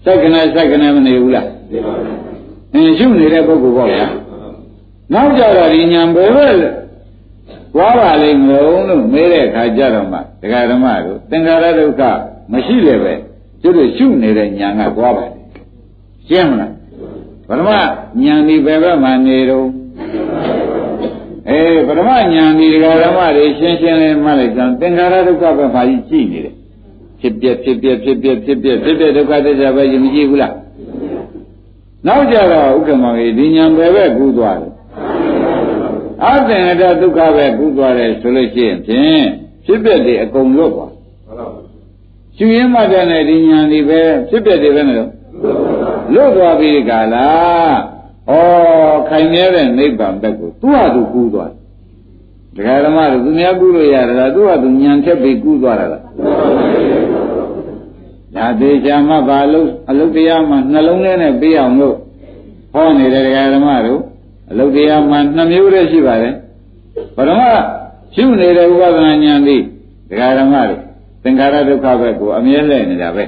[0.04, 1.46] စိုက်ကနဲ့စိုက်ကနဲ့မနေဘူးလား
[2.74, 4.08] အင်းရှုနေတဲ့ပုဂ္ဂိုလ်ပေါ့ဗျာ
[5.12, 6.46] နောက်ကြတော့ဒီညာဘယ်ပဲ
[7.74, 12.02] သွားပါလိမ့်မလို့လို့မေးတဲ့အခါကျတော့မှဒကာဓမ္မတို့သင်္ခါရဒုက္ခ
[12.52, 13.14] မရှိလည်းပဲ
[13.62, 15.24] ကျွတ်ရှုနေတဲ့ညာကသွားပါ
[16.28, 16.72] ရှင်းမလား
[17.48, 17.70] ပရမ
[18.24, 19.68] ညာဒီဘယ်ဘက်မှာနေတော့
[21.48, 26.54] အေးပရမညာဒီဒကာဓမ္မတွေရှင်းရှင်းလေးမှတ်လိုက်ကြသင်္ခါရဒုက္ခပဲမှာကြည့်နေတယ်
[27.20, 30.54] ဖြစ်ပြဖြစ်ပြဖြစ်ပြဖြစ်ပြဖြစ်ပြဒုက္ခသစ္စာပဲရင်မကြည့်ဘူးလား
[32.06, 34.72] နောက်ကြတော့ဥက္ကမောကြီးဒီညာပဲပဲကူးသွားတယ်
[36.24, 39.24] အသင်္ကတဒုက္ခပဲကူးသွားတယ်ဆိုလို့ရှိရင်ဖြင့်
[39.64, 40.92] ဖြစ်ပြတွေအကုန်လွတ်သွား
[42.36, 45.04] ရှင်ရင်းမှတဲ့နဲ့ဒီညာဒီပဲဖြစ်ပြတွေပဲနဲ့လွ
[46.24, 47.76] တ်သွားပြီကလား
[48.30, 48.32] ဩ
[49.08, 51.62] ခိုင်မြဲတဲ့နိဗ္ဗာန်ဘက်ကိုသူ့ဟာသူကူးသွားတယ်
[52.56, 56.02] ဒကာဓမ္မတို့သူများကူးလို့ရတယ်လားသူ့ဟာသူညံထက်ပြီးကူးသွားတာလား
[58.36, 61.96] ဒါသေးချာမှဘာလို့အလုတ်တရားမှနှလုံးထဲနဲ့ပြီးအောင်လို့
[62.74, 64.00] ဟောနေတဲ့ဒကာဓမ္မတို့
[64.50, 66.34] အလုတ်တရားမှနှမျိုးတည်းရှိပါတယ်
[67.16, 67.42] ပရမ
[68.14, 69.62] ရှုနေတဲ့ဥပဒနာဉာဏ်သည်
[70.08, 70.80] ဒကာဓမ္မတို့
[71.22, 73.24] သင်္ခါရဒုက္ခဘက်ကိုအမြဲလဲနေတာပဲ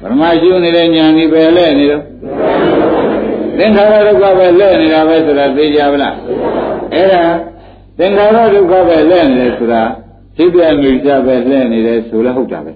[0.00, 2.02] ပရမရှုနေတဲ့ဉာဏ်ဒီပဲလဲနေတော့
[3.58, 6.14] သင်္ခါရဒုက္ခပဲလဲနေတာပဲဆိုတာသိကြပါလား
[6.94, 7.22] အဲ့ဒါ
[7.98, 9.82] သင်္ခါရဒုက္ခပဲလဲနေတယ်ဆိုတာ
[10.36, 12.72] သိပြမိကြပဲလဲနေတယ်ဆိုလည်းဟုတ်တာပဲ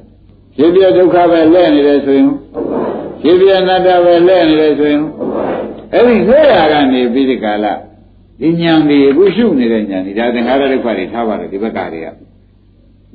[0.57, 2.29] ဖြစ်ပြဒုက္ခပဲလဲနေတယ်ဆိုရင်
[3.23, 5.03] ဖြစ်ပြအနတ္တပဲလဲနေတယ်ဆိုရင်
[5.97, 7.67] အဲ့ဒီလဲရကနေပြီးဒီကာလ
[8.41, 12.09] ဒီဉာဏ်ဒီအခုရှုနေတဲ့ဉာဏ်ဒီဒါသင်္ခါရဒုက္ခတွေထားပါတယ်ဒီဘက်ကတွေက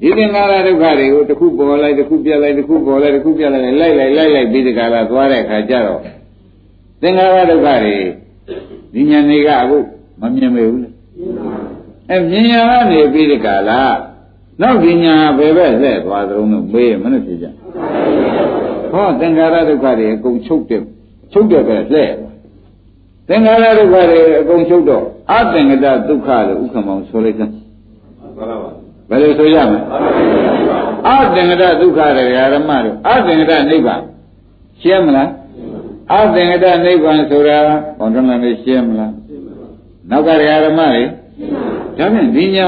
[0.01, 6.01] ဒီသင်္ခါရဒုက္ခတွေကိုတစ်ခုပေါ်လိုက်တစ်ခုပြလိုက်တစ်ခုပေါ်လိုက်တစ်ခုပြလိုက်လိုက်လိုက်လိုက်လိုက်ပြီးဒီကာလသွားတဲ့အခါကျတော့
[7.01, 7.97] သင်္ခါရဒုက္ခတွေ
[8.93, 9.77] ဒီဉာဏ်တွေကအခု
[10.21, 10.89] မမြင်မေဘူးလေ
[12.09, 13.71] အဲမြင်ရကနေပြီးဒီကာလ
[14.61, 17.47] နောက်ဒီညာဘယ်ဘက်လှည့်သွားသလုံးလို့မေးရမလို့ဖြစ်ကြ
[18.91, 20.83] ဟောသင်္ခါရဒုက္ခတွေအကုန်ချုပ်တယ်
[21.33, 22.11] ချုပ်တယ်ပဲလှည့်
[23.31, 27.53] သင်္ခါရဒုက္ခတွေအကုန်ချုပ်တော့အသင်္ကတဒုက္ခလို့ဥက္ကမောင်ဆိုလိုက်စမ်း
[29.09, 29.79] ဘယ်လိုဆိုရမလဲ
[31.07, 34.01] အသင်္ကတဒုက္ခတွေဓမ္မတို့အသင်္ကတနိဗ္ဗာန်
[34.81, 35.29] ရှင်းမလား
[36.13, 37.57] အသင်္ကတနိဗ္ဗာန်ဆိုတာ
[37.99, 39.13] ဘုံတော်လည်းရှင်းမလား
[40.09, 40.29] နောက်က
[40.65, 41.03] ဓမ္မတွေ
[41.97, 42.67] ဒါဖြင့်ဒီညာ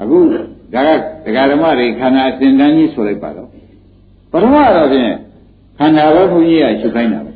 [0.00, 0.40] အခုဒါ
[0.74, 0.76] က
[1.24, 3.48] ဒကာဓမ္မတွေခန္ဓာအစဉ်တန်းကြီးဆိုလိုက်ပါတော့
[4.32, 5.12] ပထမတော့ဖြင့်
[5.78, 7.33] ခန္ဓာပဲဘုန်းကြီးကရှုခိုင်းတာပဲ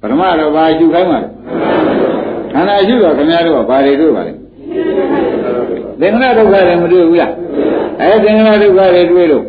[0.00, 1.28] ပထမတော့ဘာရှုခိုင်းပါလဲ
[2.52, 4.32] ခန္ဓာရှုတော့ခင်ဗျားတို့ကဘာတွေတွေ့ပါလဲ
[6.00, 7.32] သင်္ခါရဒုက္ခတွေမတွေ့ဘူးလား
[8.00, 9.44] အဲသင်္ခါရဒုက္ခတွေတွေ့လို့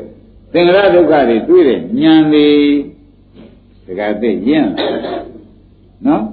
[0.54, 2.48] သင်္ခါရဒုက္ခတွေတွေ့တဲ့ဉာဏ်တွေ
[3.86, 4.68] တကယ်သိရင့်
[6.08, 6.24] နော်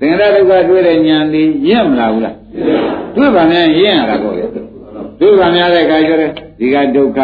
[0.00, 2.36] သင်္ခါရဒုက္ခတွေ့တဲ့ဉာဏ်တွေရင့်မလားဘူးလား
[3.16, 4.44] တွေ့ပါများရင့်ရတာပေါ့လေ
[5.20, 7.20] တွေ့ပါများတဲ့အခါကျတော့ဒီကဒုက္ခ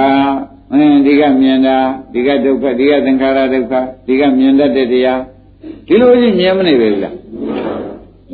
[0.72, 1.76] အင်းဒီကမြင်တာ
[2.12, 3.72] ဒီကဒုက္ခဒီကသင်္ခါရဒုက္ခ
[4.07, 5.20] ဒီကမြင်တတ်တဲ့တရား
[5.89, 7.14] ဒီလိုကြီးမြင်မနေပဲလား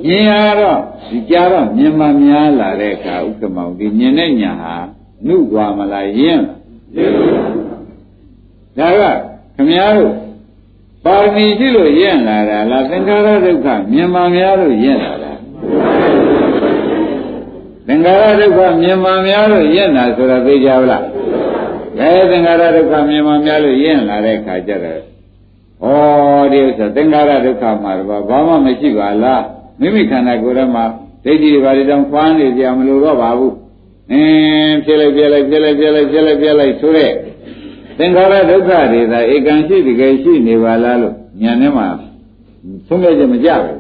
[0.04, 0.30] မြင်ရ
[0.60, 4.76] တော့ဒီကြတော့မြင်မှများလာတဲ့အခါဥက္ကမောင်ဒီမြင်တဲ့ညာဟာ
[5.26, 6.44] နှုတ်သွားမလားယင်း
[8.78, 9.18] လားဒါက
[9.54, 10.12] ခမည်းတော်
[11.04, 15.32] ပါရမီရှိလို့ယဉ်လာတာလားသင်္ခါရဒုက္ခမြင်မှများလို့ယဉ်လာတာ
[17.86, 21.04] သင်္ခါရဒုက္ခမြင်မှများလို့ယဉ်လာဆိုတော့သိကြဘူးလား
[21.98, 25.13] ဘယ်သင်္ခါရဒုက္ခမြင်မှများလို့ယဉ်လာတဲ့ခါကျတော့
[25.84, 25.88] ဩ
[26.52, 29.42] ဒီဥစ္စာသင်္ခါရဒုက္ခမှာတော့ဘာမှမရှိပါလား
[29.80, 30.84] မိမိခန္ဓာကိုယ်ထဲမှာ
[31.24, 33.54] ဒိဋ္ဌိတွေဘာတွေတောင်ခွာနေကြမလို့တော့ပါဘူး
[34.12, 37.12] အင်းဖြစ်လိုက်ပြလိုက်ပြလိုက်ပြလိုက်ပြလိုက်ပြလိုက်ဆိုတဲ့
[37.98, 41.86] သင်္ခါရဒုက္ခတွေသာဧကံရှိတကယ်ရှိနေပါလားလို့ညာထဲမှာ
[42.86, 43.76] သုံးရချက်မကြဘူး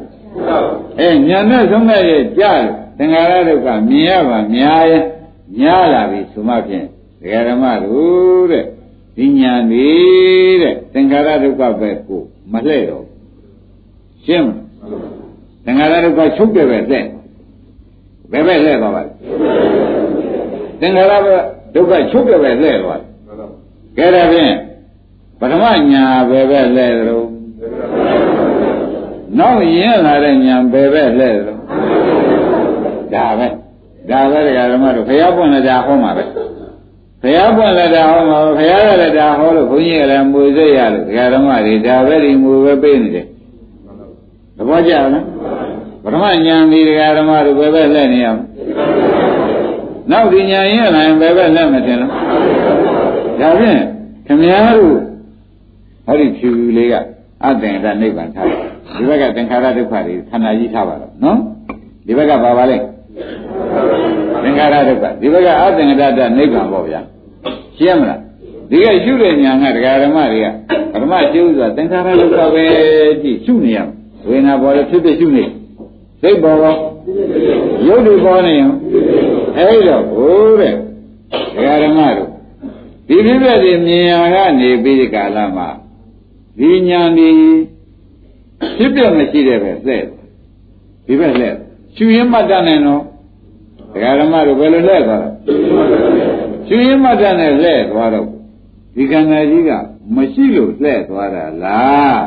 [0.98, 5.02] အဲညာနဲ့သုံးရချက်ကြလို့သင်္ခါရဒုက္ခမြင်ရပါများရဲ့
[5.58, 6.86] များလာပြီဆိုမှဖြင့်
[7.20, 8.64] ဒကာဓမ္မတို့တဲ့
[9.16, 9.88] ဒီညာနေ
[10.62, 13.04] တဲ့သင်္ခါရဒုက္ခပဲကိုမလှဲ့တော့
[14.24, 14.60] ရှင်းမလား
[15.64, 17.04] သင်္ခါရဒုက္ခချုပ်တယ်ပဲလှဲ့
[18.32, 19.10] ဘယ်ပဲလှဲ့သွားပါလဲ
[20.80, 21.12] သင်္ခါရ
[21.74, 23.08] ဒုက္ခချုပ်တယ်ပဲလှဲ့သွားတယ်
[23.98, 24.54] ကဲဒါဖြင့်
[25.40, 27.26] ပထမညာပဲပဲလှဲ့တော့
[29.38, 31.60] နောက်ရင်းလာတဲ့ညာပဲပဲလှဲ့တော့
[33.14, 33.48] ဒါပဲ
[34.10, 36.24] ဒါပဲတရားဓမ္မတို့ဘုရားပွင့်လာတာဟောမှာပဲ
[37.24, 43.26] ဘုရားပွင့်လာတာဟောမှာဘုရားရလည်းဒါဟောလို့ဘုန်းကြီးကလည်းမွေစိတ်ရလို့တရားဓမ္မတွေဒါပဲဒီမွေပဲပေးနေတယ်
[44.56, 45.24] သဘောကျလား
[46.02, 48.44] ပထမညာဒီတရားဓမ္မတို့ပဲပဲလှည့်နေရမယ်
[50.10, 52.10] နောက်ဒီညာရင်လည်းပဲပဲလှည့်မတင်လား
[53.40, 53.80] ဒါဖြင့်
[54.26, 54.64] ခမည်းတော်
[56.06, 56.94] ဟောဒီဖြူဖြူလေးက
[57.44, 58.58] အတ္တင်္ဂနိဗ္ဗာန်ထားတယ်
[58.96, 61.38] ဒီဘက်ကသင်္ခါရဒုက္ခတွေခန္ဓာကြီးထားပါတော့နော်
[62.06, 62.84] ဒီဘက်ကပါပါလိမ့်
[64.42, 67.00] သင်္ခါရဒုက္ခဒီဘက်ကအသင်္ကတတနိဗ္ဗာန်ပေါ့ဗျာ
[67.78, 68.20] ရှင်းမလား
[68.70, 70.46] ဒီကရှုတဲ့ညာကတရားဓမ္မတွေက
[70.92, 72.64] ပထမရှုဆိုတာသင်္ခါရဒုက္ခပဲ
[73.22, 73.78] ကြည့်ရှုနေရ
[74.28, 75.44] ဝေဒနာပေါ်လို့ဖြစ်ဖြစ်ရှုနေ
[76.22, 76.78] စိတ်ပေါ်ပေါ်
[77.86, 78.70] ရုပ်တွေပေါ်နေရင်
[79.58, 82.30] အဲ့တော့ဘိုးတဲ့တရားဓမ္မတို့
[83.08, 85.68] ဒီဖြစ်ဖြစ်ဒီမြင်ရကနေပြီးဒီကာလမှာ
[86.58, 87.30] ဒီညာဒီ
[88.76, 90.02] ဖြစ်ပြမရှိတဲ့ပဲလှဲ့
[91.06, 91.54] ဒီဘက်လှဲ့
[91.96, 93.02] ရှုရင်မှတ်တတ်နေတော့
[93.92, 95.28] ဒကာဓမ္မတို့ဘယ်လိုလဲသွားလဲ
[96.68, 98.26] ရှင်ရင်မတ္တနဲ့လဲသွားတော့
[98.96, 99.70] ဒီကံနာကြီးက
[100.14, 102.20] မရှိလို့လဲသွားတာလား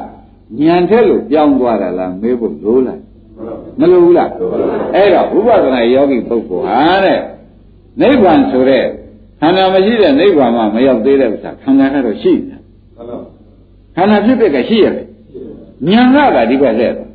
[0.60, 3.00] ညံထက်လို့ပြောင်းသွားတာလားမေးဖို့လိုလား
[3.80, 4.30] မလိုဘူးလား
[4.96, 7.20] အဲ့တော့ဥပဒနာယောဂီပုဂ္ဂိုလ်ဟာတဲ့
[8.02, 8.86] နိဗ္ဗာန်ဆိုတဲ့
[9.40, 12.62] ခန္ဓာမရှိတဲ့နိဗ္ဗာန်မှာမရောက်သေးတဲ့ဥစ္စာခန္ဓာကတော့ရှိတယ်
[13.96, 15.06] ခန္ဓာဖြစ်တဲ့ကရှိရတယ်
[15.88, 17.10] ဉာဏ်ကကဒီဘက်လဲသွား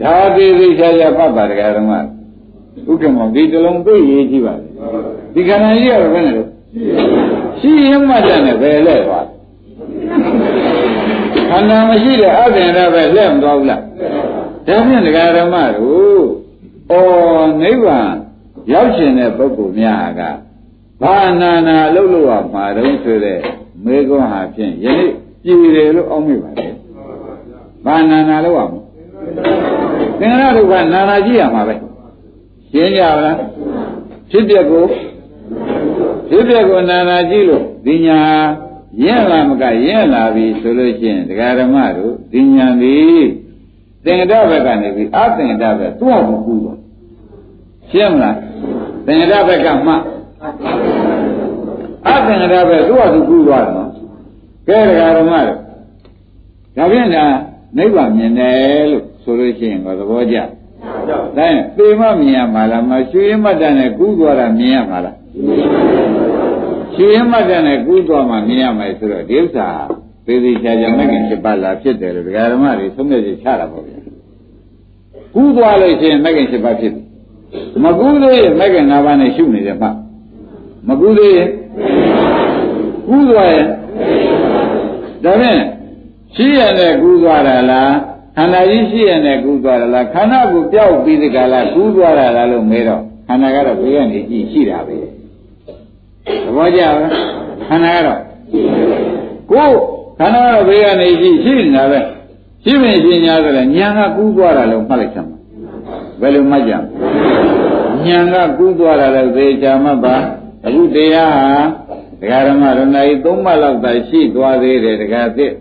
[0.00, 1.92] ဒါသေးသေးချာချာပတ်ပါတရားဓမ္မ
[2.90, 4.66] ဥက္ကမောဒီတလုံးသိရေးကြည့်ပါလေ
[5.34, 6.48] ဒီခန္ဓာကြီးကတော့ဘယ်နဲ့လို့
[7.60, 9.26] ရှိရင်မှတ်တယ်နဲ့ပဲလဲသွား
[11.48, 13.82] ခန္ဓာမရှိတဲ့အသင်္ရပဲလက်မသွားဘူးလား
[14.66, 16.24] ဒါဖြင့်ဒကာဓမ္မတို့
[16.90, 16.94] ဩ
[17.62, 18.12] နိဗ္ဗာန်
[18.72, 20.22] ရောက်ရှင်တဲ့ပုဂ္ဂိုလ်များက
[21.02, 23.38] ဘာနာနာအလုပ်လုပ်ရမှာတုံးဆိုတဲ့
[23.84, 25.10] မေခွန်းဟာဖြင့်ယနေ့
[25.44, 26.72] ပြည်တယ်လို့အောက်မိပါတယ်
[27.86, 28.80] ဘာနာနာလုပ်ရမှာ
[30.18, 31.74] သင်္ခါရဒုက္ခနာနာကြည့်ရမှာပဲ
[32.74, 33.38] ရှင်းကြလား
[34.30, 34.84] ဖြစ်ပျက်ကို
[36.28, 38.18] ဖြစ်ပျက်ကိုနာနာကြည့်လို့ဒီညာ
[39.02, 43.24] ရင့်လာမကရင့်လာပြီဆိုလို့ရှိရင်ဒကာဓမ္မတို့ဒီညာသည်
[44.04, 46.78] သင်္ကတဘက်ကနေပြီးအသင်္ကတဘက်သူ့အောင်ကူတော့
[47.90, 48.36] ရှင်းမလား
[49.06, 49.92] သင်္ကတဘက်ကမှ
[52.08, 53.90] အသင်္ကတဘက်သူ့အောင်ကူသွားတယ်နော်
[54.68, 55.58] ကဲဒကာဓမ္မတို့
[56.76, 57.24] ဒါဖြင့်ဒါ
[57.76, 60.36] နိဗ္ဗာန်မြင်တယ်လို့ဆိုလို့ရှိရင်တော့သဘောကျ
[61.10, 65.16] ဒါရင်ပေမမြင်ရမှာလားမရွှေရမတ်တန်နဲ့ကူးသွားတာမြင်ရမှာလား
[66.94, 69.68] ရွှေရမတ်တန်နဲ့ကူးသွားမှမြင်ရမယ်ဆိုတော့ဒီဥစ္စာ
[70.26, 73.98] သေသေးချာချာမဂ္ဂင်7ပါးလာဖြစ်တယ်လို့ဒကာဓမ္မတွေသုံးတဲ့ချချတာပေါ့ဗျာ
[75.34, 77.04] ကူးသွားလို့ရှိရင်မဂ္ဂင်7ပါးဖြစ်တယ်
[77.84, 79.88] မကူးသေးရင်မဂ္ဂင်5ပါးနဲ့ရှုနေတယ်မှ
[80.88, 81.50] မကူးသေးရင်
[83.08, 83.66] ကူးသွားရင်
[85.24, 85.60] ဒါဖြင့်
[86.34, 94.96] ရှိရတဲ့ကူးသွားတာလား ခန္ဓာကြီးရှိရတဲ့ကူးသွားတာလားခန္ဓာကိုပျောက်ပြီးဒီကလာကူးသွားတာလားလို့မေးတော့ခန္ဓာကတော့ဘေးကနေကြည့်ရှိတာပဲ
[96.44, 96.94] သဘောကျလား
[97.68, 98.20] ခန္ဓာကတော့
[99.50, 99.76] ကိုယ်
[100.18, 102.00] ခန္ဓာကတော့ဘေးကနေကြည့်ရှိနေတာပဲ
[102.64, 105.38] ရှိမင်းပညာဆိုတော့ညာကကူးသွားတာလို့မှတ်လိုက်ချင်ပါ
[106.20, 106.72] ဘယ်လိုမှတ်ကြ
[108.06, 110.14] ညာကကူးသွားတာလို့သေချာမှတ်ပါ
[110.66, 111.48] အခုတရားဟာ
[112.20, 115.52] တရားဓမ္မရဏီသုံးမှတ်လောက်သာရှိသွားသေးတယ်တရားသစ်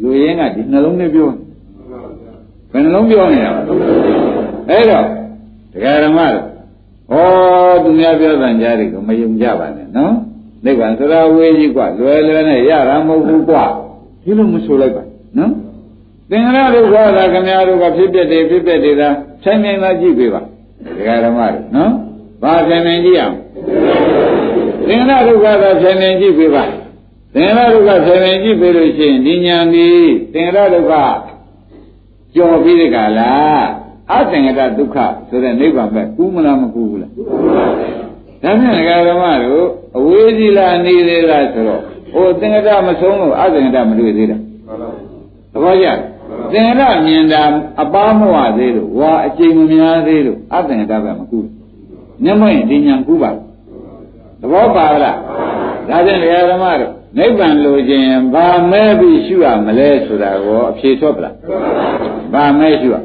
[0.00, 1.30] လူရင်းကဒီနှလုံးနဲ့ပြော
[2.71, 5.05] ဘယ်နှလုံးပြောနေတာအဲ့တော့
[5.73, 6.45] တရားဓမ္မတို့
[7.11, 10.13] ဩသူများပြောတဲ့ကြားတွေကိုမယုံကြပါနဲ့နော်
[10.65, 13.65] နိဗ္ဗာန်ဆိုတာဝေးကြီးกว่าလွယ်လွယ်နဲ့ရတာမဟုတ်ဘူးกว่า
[14.23, 15.03] ဒီလိုမဆိုလိုက်ပါ
[15.37, 15.51] နော်
[16.29, 19.09] သင်္ခါရဒုက္ခသာခမည်းတော်ကဖြစ်ပြတယ်ဖြစ်ပြတယ်သာ
[19.43, 20.45] ဆိုင်နိုင်သာကြည့်ပေးပါတ
[21.07, 21.91] ရားဓမ္မတို့နော်
[22.41, 23.35] ဘာဆိုင်နိုင်ကြည့်အောင်
[24.87, 26.63] သင်္ခါရဒုက္ခသာဆိုင်နိုင်ကြည့်ပေးပါ
[27.35, 29.89] သင်္ခါရဒုက္ခဆိုင်နိုင်ကြည့်ပေးလို့ရှိရင်ဒီညာဒီ
[30.33, 30.93] သင်္ခါရဒုက္ခ
[32.34, 33.64] ကြော်ပြီးဒီကလား
[34.12, 34.96] အသင်္ကတဒုက္ခ
[35.28, 37.12] ဆိုတဲ့နိဗ္ဗာန်ပဲကူးမလားမကူးဘူးလား
[38.42, 39.66] ဒါဖြင့်ဒကာဓမ္မတို့
[39.98, 41.80] အဝေးကြီးလားနေသေးလားဆိုတော့
[42.12, 44.38] ဟိုသင်္ကတမဆုံးလို့အသင်္ကတမတွေ့သေးတာ
[45.52, 45.86] သဘောကျ
[46.52, 47.42] သင်္ကတမြင်တာ
[47.82, 51.48] အပားမဝသေးလို့ဝါအကျိန်မများသေးလို့အသင်္ကတပဲမကူး
[52.24, 53.30] မျက်မှောက်ဒီညာကူးပါ
[54.40, 55.16] သဘောပါလား
[55.88, 61.34] ဒါဖြင့်ဒကာဓမ္မတို့ နိဗ္ဗာန်လိုခြင်းဘာမဲပြီးရှုရမလဲဆိုတာကိုအဖြေထွက်ပလား
[62.32, 62.96] ဘာမဲရှုရ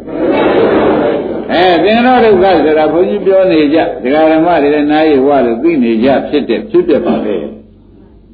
[1.51, 7.35] အဲသင်္ရောဒုက္ခဆိုတာဘုန်းကြီးပြောနေကြဒကာဓမ္မတွေလည်းနားရဝလို့သိနေကြဖြစ်တဲ့ဖြစ်ပြပါလေ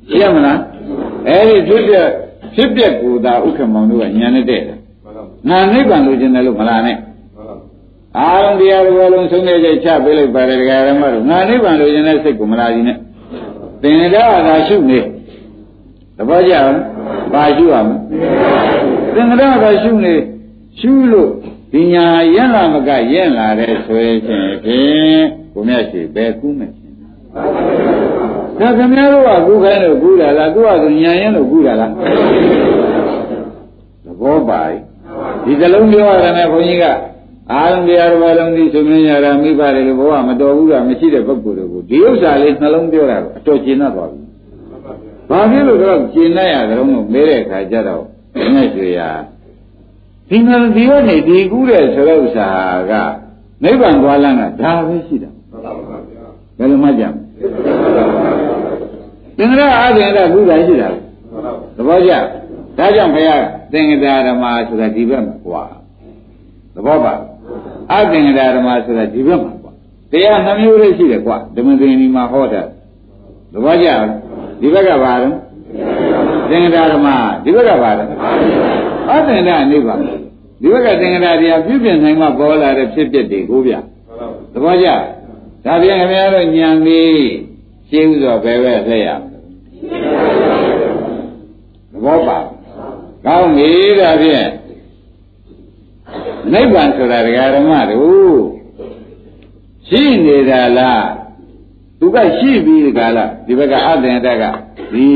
[0.10, 0.60] ရှင်းမလား
[1.28, 1.96] အဲဒီဖြစ်ပြ
[2.56, 4.78] ဖြစ်ပြကိုသာဥက္ကမောင်တို့ကညာနဲ့တဲ့တယ်
[5.50, 6.98] ငါနိဗ္ဗာန်လိုချင်တယ်လို့မလားနဲ့
[8.20, 12.98] အာရုံတရားတော်လုံးဆုံးနေကြချပေးလိုက်ပါတယ်ဒကာဓမ္မတို့ငါနိဗ္ဗာန်လိုချင်တဲ့စိတ်ကိုမလားကြီးနဲ့
[13.82, 14.12] သင်္ကြန်
[14.48, 15.00] သာရှုနေ
[16.18, 16.78] သဘောကျလား
[17.34, 17.98] ဘာရှုရမလဲ
[19.16, 20.14] သင်္ကြန်သာရှုနေ
[20.80, 21.30] ရှုလို့
[21.74, 22.06] ဒီညာ
[22.36, 24.42] ရက်လာမကရက်လာတဲ့ဆိုရင်ဖြင့်
[25.54, 26.72] ကိုမြတ်ရှိဘယ်ကူးမယ်
[28.60, 31.92] ဒါခင်ဗျားတို့ကကူးခိုင်းလို့ကူးတာလားသူကဆိုညာရင်လို့ကူးတာလား
[34.06, 34.62] သဘောပါ
[35.46, 36.86] ဒီသလုံးပြောရတဲ့ဘုန်းကြီးက
[37.52, 44.22] အာရုံတရားတော်ဘာလုံးဒီဆိုမြင်ရတာမိပါတယ်လို့ဘဝမတော်ဘူးလားမရှိတဲ့ပုဂ္ဂိုလ်တွေကိုဒီဥစ္စာလေးနှလုံးပြောတာအတော်ကျဉ်းတတ်သွားပြီ။
[45.34, 48.04] ဘာဖြစ်လို့တော့ကျဉ်းတတ်ရကြတော့လို့မဲတဲ့အခါကျတော့
[48.54, 49.10] မြတ်ရွှေရာ
[50.30, 52.50] ဒီမှာဒီကနေဒီကူးတဲ့ဆိုတဲ့ဥစ္စာ
[52.92, 52.94] က
[53.64, 55.30] နိဗ္ဗာန်သွားလမ်းကဒါပဲရှိတာ
[56.58, 57.16] ဘယ်လိုမှကြမ်း
[59.38, 60.90] သင်္ကြန်အာသင်္ကြန်ကူးတာရှိတာ
[61.76, 62.12] သဘောကျ
[62.78, 65.64] ဒါကြောင့်ဘုရားသင်္ကြန်ဓမ္မဆိုတာဒီဘက်မှာကွာ
[66.76, 67.14] သဘောပါ
[67.92, 69.72] အသင်္ကြန်ဓမ္မဆိုတာဒီဘက်မှာကွာ
[70.12, 72.62] တရားနှမျိုးလေးရှိတယ်ကွာဓမ္မသင်္ဒီမှာဟောတာ
[73.54, 73.88] သဘောကျ
[74.64, 75.30] ဒီဘက်ကဘာလဲ
[76.50, 77.08] သင်္ကြန်ဓမ္မ
[77.44, 78.04] ဒီဘက်ကဘာလဲ
[79.10, 80.00] အသင်္ကြန်နိဗ္ဗာန်
[80.62, 83.74] ဒီဘက်ကသင်္ကရာတရားပြုပြင်နိုင်မှပေါ်လာတဲ့ဖြစ်ပျက်တွေကိုဗျ
[84.54, 84.88] သဘောကျ
[85.66, 87.24] ဒါပြန်ခင်ဗျားတို့ညံပြီး
[87.90, 89.08] ရှင်းဥစွာဘယ်ပဲလက်ရ
[91.92, 92.40] သဘောပါ
[93.26, 94.48] ကောင်းပြီဒါဖြင့်
[96.54, 98.42] နိဗ္ဗာန်ဆိုတာဒကာဓမ္မတို့
[99.88, 101.23] ရှိနေတာလား
[102.04, 104.44] သူကရှိပြီးကြလားဒီဘက်ကအသင်တက်က
[104.94, 105.08] ဒီ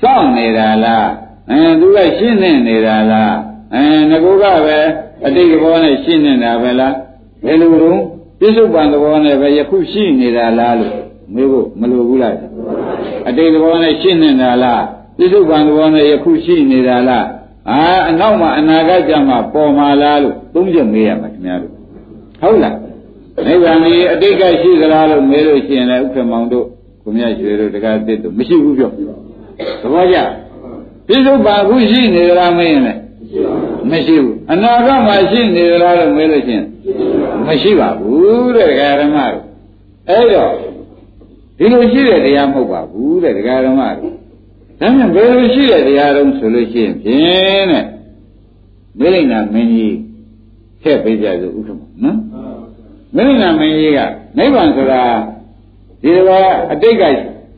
[0.00, 1.08] စောင့်နေတာလား
[1.50, 3.34] အဲသူကရှင်းနေနေတာလား
[3.74, 4.78] အဲငကူကပဲ
[5.26, 6.94] အတိတ်ဘောနဲ့ရှင်းနေတာပဲလား
[7.44, 8.00] ဘယ်လိုတော့
[8.40, 10.94] ပြစ္ဆုတ်ပံသဘောနဲ့ပဲယခုရှိနေတာလားလို့
[11.34, 12.34] မေးဖို့မလိုဘူးလား
[13.28, 14.82] အတိတ်ဘောနဲ့ရှင်းနေတာလား
[15.18, 17.26] ပြစ္ဆုတ်ပံသဘောနဲ့ယခုရှိနေတာလား
[17.70, 21.72] အာအနောက်မှာအနာဂတ်ကြမှာပေါ်မှာလားလို့သုံးချက်မေးရမှာခင်ဗျားတို့
[22.42, 22.74] ဟုတ်လား
[23.46, 26.66] နိဗ္ဗာန်ကြီးအတိတ်ကရှိသလားလို့မေးလို့ရှိရင်လည်းဥက္ကမောင်တို့
[27.02, 28.90] ကိုမြတ်ရွှေတို့တကားတစ်တို့မရှိဘူးပြော
[29.82, 30.18] သဘောကျ
[31.06, 33.00] ပြစ္ဆုတ်ပံအခုရှိနေသလားမင်းလည်း
[33.90, 36.66] မရှိဘူးအနာဂတ်မှာရှိနေသလားလို့မေးလို့ရှိရင်
[37.46, 39.44] မရှိပါဘူးတဲ့ဒကာဓမ္မတို့
[40.08, 40.52] အဲ့တော့
[41.58, 44.14] ဒီလိုရှိတဲ့တရားမဟုတ်ပါဘူးတဲ့ဒကာဓမ္မတို့
[44.80, 47.84] ဒါမှဘယ်လိုရှိတဲ့တရားတုံးဆိုလို့ရှိရင်ဖြင့်တဲ့
[48.98, 49.96] မိလိန်နာမင်းကြီး
[50.82, 52.18] ထည့်ပေးကြစို့ဥက္ကမနော်
[53.16, 53.98] မိလိန်နာမင်းကြီးက
[54.38, 55.02] နိဗ္ဗာန်ဆိုတာ
[56.02, 57.02] ဒီတော့အတိတ်က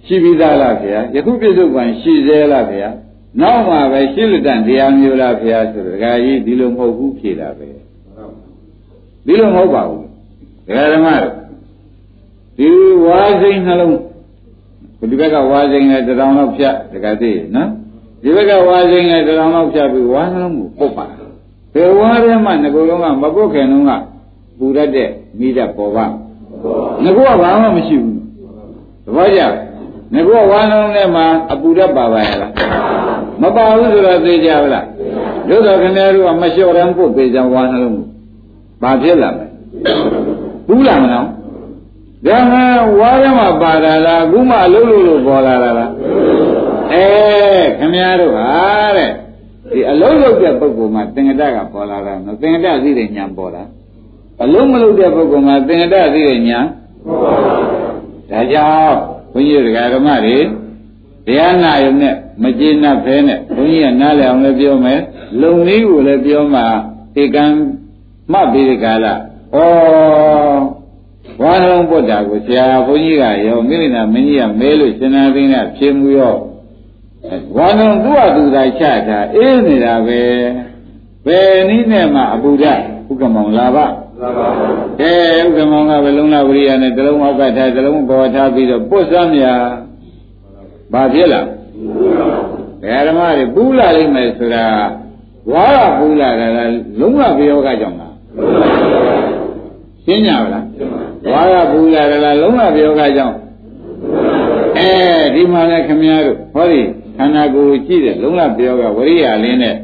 [0.07, 2.89] ရှိပြီးသားလားဗျာယခုပြစ္ဆုတ်ကံရှိသေးလားဗျာ
[3.41, 7.69] နောက်မှပဲရှိလတန်တရားမျိုးလားဗျာဆိုတော့ဒကာကြီးဒီလိုမဟုတ်ဘူးဖြေတာပဲ
[9.27, 10.05] ဒီလိုမဟုတ်ပါဘူး
[10.67, 11.35] ဒကာဓမ္မတို့
[12.59, 12.69] ဒီ
[13.07, 13.99] ဝါစိန်နှလုံး
[15.11, 17.69] ဒီဘက်ကဝါစိန်နဲ့တရောင်လောက်ဖြတ်ဒကာသိနော်
[18.23, 21.07] ဒီဘက်ကဝါစိန်နဲ့တရောင်လောက်ဖြတ်ပြီးဝါနှလုံးကိုပုတ်ပါ
[21.75, 23.93] ဘယ်ဝါထဲမှာငကိုယ်လုံးကမပုတ်ခင်လုံးက
[24.59, 26.07] ပူရတဲ့မိတတ်ပေါ်ပါ
[27.05, 28.19] ငကိုကဘာမှမရှိဘူး
[29.05, 29.41] သဘောကျ
[30.15, 32.53] ငကိုဝါနှလုံးထဲမှာအပူရပါပါရဲ့လား
[33.43, 34.87] မပါဘူးဆိုတော့သိကြပါလား
[35.49, 37.97] တို့တော်ခင်ဗျားတို့ကမလျှော်ရန်ဖို့ပေးကြဝါနှလုံး
[38.83, 39.47] ဘာဖြစ်လာမလဲ
[40.69, 41.27] ဘူးလာမလား
[42.27, 42.59] ဒါမှ
[42.99, 45.91] ဝါရမပါတာလားအခုမှအလုံးလို့လို့ပေါ်လာတာလား
[46.93, 47.07] အဲ
[47.79, 48.49] ခင်ဗျားတို့ဟာ
[48.97, 53.63] တဲ့ဒဒီအလုံးလုံးတဲ့ပုဂ္ဂိုလ်မှာသင်္ကတကပေါ်လာတာနော်သင်္ကတသိတဲ့ဉာဏ်ပေါ်တာ
[54.43, 56.67] အလုံးမလုံးတဲ့ပုဂ္ဂိုလ်မှာသင်္ကတသိတဲ့ဉာဏ်
[58.31, 58.97] ဒါကြောင့်
[59.33, 60.39] ဘုန်းကြီးတို့ဓမ္မတွေ
[61.27, 65.01] တရားနာရုံနဲ့မကျေနပ်ဖဲနဲ့ဘုန်းကြီးကနားလည်အောင်လည်းပြောမယ်
[65.41, 66.63] လုံနည်းကိုလည်းပြောမှ
[67.21, 67.45] ဧကံ
[68.33, 69.15] မှတ်ပြီးဒီကလာ
[69.55, 69.59] ဩ
[71.43, 76.37] ဝါလုံးပုဒ်တာကိုဆရာဘုန်းကြီးကရောမိရိနာမင်းကြီးကမဲလို့ရှင်နာသိန်းကဖြေမှုရော
[77.57, 80.21] ဝါလုံးသူ့အတူသာချတာအေးနေတာပဲ
[81.27, 82.75] ဘယ်နည်းနဲ့မှအပူဓာ
[83.09, 83.87] ဥက္ကမောင်လာပါ
[85.01, 89.55] ကဲဥက္ကမောင်ကဘယ်လုံးလာဝရိယနဲ့တလုံးအောက်ကထားတလုံးပေါ်ထားပြီးတော့ပုတ်စမ်းမြာ
[90.93, 91.47] ဘာဖြစ်လား
[93.09, 94.65] ဓမ္မတွေပူလာလိမ့်မယ်ဆိုတာ
[95.53, 96.59] ဝါရပူလာတာက
[97.01, 98.15] လုံးဝပြောကကြောင့်လား
[100.05, 100.65] ရှင်းကြပါလား
[101.33, 103.37] ဝါရပူလာတာကလုံးဝပြောကကြောင့်
[104.79, 104.91] အဲ
[105.35, 106.81] ဒီမှာလည်းခမည်းတော်ဟောဒီ
[107.17, 109.77] ခန္ဓာကိုယ်ကြည့်တဲ့လုံးဝပြောကဝရိယလင်းတဲ့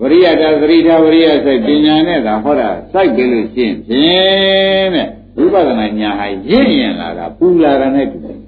[0.00, 8.38] ဝရိယတာသတိထားဝရိယစိတ်ပညာနဲ့သာဟောတာစိုက်ပြီးလို့ရှင်းဖြင့်တဲ့ဝိပဿနာညာဟာရင့်ရင်လာတာပူလာတာနဲ့တူတယ်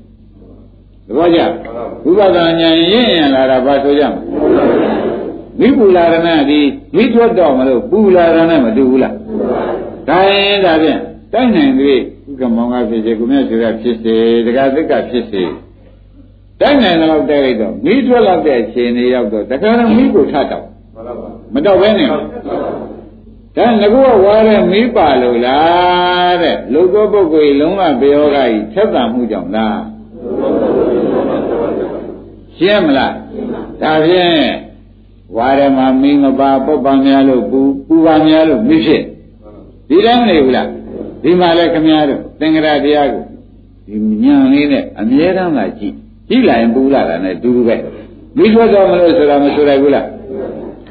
[1.06, 1.40] သဘောကျ
[2.04, 4.20] ဝိပဿနာဉာဏ်ရင့်ရင်လာတာဘာဆိုကြမလဲ
[5.60, 6.60] မိပူလာရဏဒီ
[6.96, 9.14] မိထွက်တော့မလို့ပူလာရဏမတူဘူးလား
[10.08, 11.00] ဒါရင်ဒါဖြင့်
[11.32, 11.92] တိုက်နိုင်ပြီ
[12.28, 15.42] ဥက္ကမောင်ကဖြစ်စေကုမြတ်ဆွေကဖြစ်စေတက္ကသက်ကဖြစ်စေ
[16.60, 20.77] တိုက်နိုင်တော့တိုက်လိုက်တော့မိထွက်လောက်တဲ့အချိန်လေးရောက်တော့တခါတော့မိကိုထတော့မ
[21.66, 29.80] တော့ဘဲနဲ့ဒါငကူကဝါတဲ့မိပါလို့လားတဲ့လူသောပုဂ္ဂိုလ်လုံးဝဘေယောဂကြီးဆက်တံမှုကြောင့်လား
[32.56, 33.14] ရှင်းမလား
[33.82, 34.42] ဒါဖြင့်
[35.36, 39.02] ဝါရမမင်းမပါပုပ္ပံများလို့ပူပူပါများလို့မိဖြစ်
[39.88, 40.68] ဒီတိုင်းမနေဘူးလား
[41.22, 43.24] ဒီမှာလဲခမည်းတော်သင်္ကရာတရားကို
[43.88, 45.94] ဒီညံလေးနဲ့အမြဲတမ်းလာကြည့်
[46.28, 47.76] ကြည့်လိုက်ရင်ပူလာတာနဲ့တူတူပဲ
[48.36, 50.06] မိထွက်တော်မလို့ဆိုတာမဆိုလိုက်ဘူးလား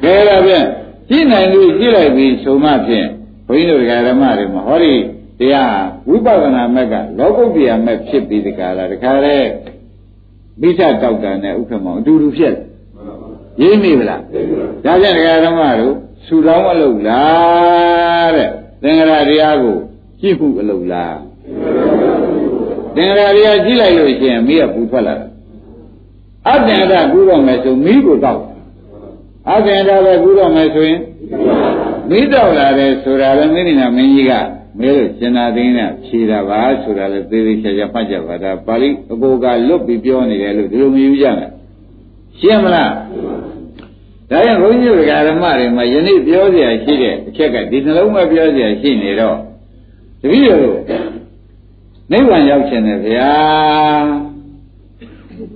[0.04, 0.66] ကဲဒါဖြင့်
[1.10, 3.06] ကြည့်နိုင်လို့ကြည့်လိုက်ပြီးဆိုမှဖြင့်
[3.46, 4.94] ဘုန်းကြီးတို့ဓမ္မတွေမှာဟောဒီ
[5.40, 5.76] တရား
[6.08, 9.38] ဝိပဿနာမက်ကလောကုတ္တရာမက်ဖြစ်ပြီးဒီကလာတခါလဲ
[10.60, 12.54] မိစ္ဆတောက်တာနဲ့ဥက္ကမောင်အတူတူဖြစ်
[13.60, 14.22] ရင်းမိဗလား
[14.84, 15.94] ဒါဖြင့်ဒကာဓမ္မတို့
[16.26, 18.48] ဆူတောင်းအလုပ်လားတဲ့
[18.82, 19.76] သင်္ဃာတရားကို
[20.20, 21.18] ကြည့်ဖို့အလုပ်လား
[22.96, 25.28] သင်္ဃာတရားကြည့်လိုက်လို့ရှိရင်မိကပူထွက်လာတယ်
[26.48, 28.40] အတ္တန္တကူတော့မယ်ဆိုမိကိုတောက်
[29.49, 30.99] အတ္တန္တပဲကူတော့မယ်ဆိုရင်
[32.09, 34.33] မိတောက်လာတယ်ဆိုတာလည်းမိနိနာမင်းကြီးက
[34.79, 41.49] မဲလို့ရှင်သာသိန်းနဲ့ဖြေတာပါဆိုတာလည်းသေသေးချာချာမှတ်ကြပါဒါပါဠိအကိုကလွတ်ပြီးပြောနေတယ်လို့ဒီလိုမယူကြနဲ့
[42.39, 42.91] ရှင်းမလား
[44.29, 49.37] ဒါရင်ဘုန်းကြီးတို့ဓမ္မတွေမှာယနေ့ပြောเสียရှိတဲ့အချက်ကဒီနှလုံးမပြောเสียရှိနေတော့
[50.21, 50.79] တပည့်တို့
[52.11, 53.33] နိဗ္ဗာန်ရောက်ခြင်းနဲ့ဗျာ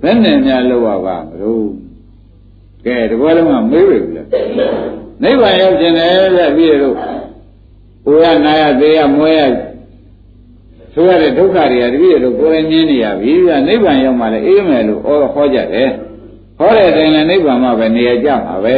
[0.02, 1.81] ဘယ်နဲ့များလောက်ရပါမလို့
[2.85, 4.27] ကဲတဘောလုံးကမေးပြီလား
[5.23, 6.95] နိဗ္ဗာန်ရောက်ခြင်းနဲ့ဗျတပည့်တို့
[8.05, 9.41] ဘုရားနာရသေးရမွဲရ
[10.93, 15.01] ဆိုရတဲ့ဒုက္ခတွေကတပည့်တို့ကိုယ်ရင်းနေရပြီဗျာနိဗ္ဗာန်ရောက်မှလည်းအေးမယ်လို့
[15.33, 15.91] ဟောကြတယ်
[16.57, 18.77] ဟောတဲ့အတိုင်းလည်းနိဗ္ဗာန်မှာပဲနေရကြမှာပဲ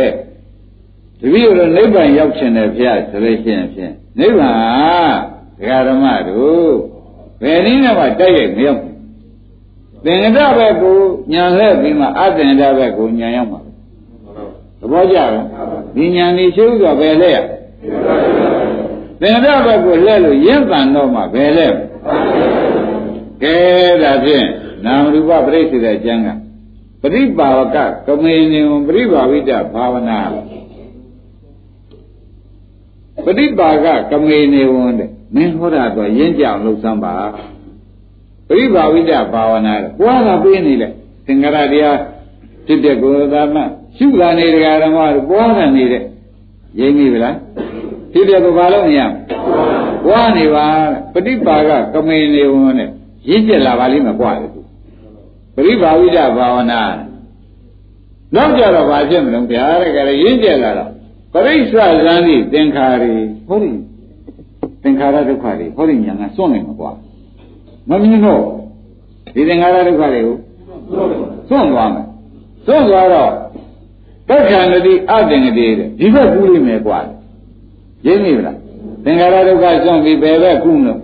[1.20, 5.16] တပည့်တို့နိဗ္ဗာန်ရောက်ခြင်းနဲ့ဖျားဆိုလို့ရှိရင်ဖြင့်နိဗ္ဗာန်
[5.60, 6.74] ဒကာဓမ္မတို့
[7.42, 8.96] ဘယ်နည်းနဲ့မှတိုက်ရိုက်မရောက်ဘူး
[10.06, 10.98] သင်္ကတဘက်ကို
[11.32, 13.65] ညာလှည့်ပြီးမှအသင်္ကတဘက်ကိုညာရောက်မှာသ
[14.92, 15.30] ဘောကျလား
[15.96, 17.38] ဒီညာနေရှိဥစွာပဲလဲရ
[19.22, 21.68] သင်္ကတဘက်ကိုလှည့်လို့ရင့်တန်တော့မှပဲလဲ
[23.44, 23.56] ကဲ
[24.02, 24.48] ဒါဖြင့်
[24.86, 26.30] နာမရူပပြိစ္ဆေတဲ့အကျမ်းက
[27.02, 27.78] ပရိပါဝက
[28.08, 30.20] ကမေနေဝပရိပါဝိတဘာဝနာ
[33.26, 37.14] ပရိပါကကမေနေဝတဲ့မင်းဟောတာတော့ရင်းကြအောင်လုပ်စမ်းပါ
[38.48, 40.88] ပရိပါဝိတဘာဝနာပွားတာပေးနေလေ
[41.26, 41.98] သင်္ကရတရား
[42.66, 43.58] ဖြစ်တဲ့ကိုယ်သာမ
[43.98, 46.04] ရှုလာနေတရားဓမ္မတို့ပွားတာနေတဲ့
[46.80, 47.36] ရင်းပြီလား
[48.14, 49.00] ဖြစ်တဲ့ကိုဘာလို့မရ
[50.06, 50.66] ပွားနေပါ
[51.14, 52.90] ပฏิပါကကမေနေဝနဲ့
[53.30, 54.52] ရင်းကျက်လာပါလိမ့်မယ်ပွားတယ်
[55.56, 56.82] ပရိပါဝိဒဘာဝနာ
[58.36, 60.90] နောက်ကြတော့ဘာဖြစ်မလို့ဗျာတဲ့ကလေးရင်းကျက်လာတော့
[61.34, 61.72] ပရိစ္ဆ
[62.06, 63.14] ဇန်ဒီသင်္ခါရီ
[63.48, 63.72] ဟောဒီ
[64.84, 66.92] သင်္ခါရဒုက္ခတွေဟောဒီညာကစွန့်နေမှာကွာ
[67.90, 68.42] မမြင်တော့
[69.36, 70.36] ဒီသင်္ခါရဒုက္ခတွေကို
[71.50, 72.06] စွန့်သွားမယ်
[72.66, 73.32] စွန့်သွားတော့
[74.30, 77.00] တက္ခံတိအတင်တိတဲ့ဒီဘက်ကူးလိမ့်မယ်ကွာ
[78.06, 78.58] ရင်းမိဗလား
[79.04, 81.00] သင်္ခါရဒုက္ခစွန့်ပြီးဘယ်ဘက်ကူးမလို့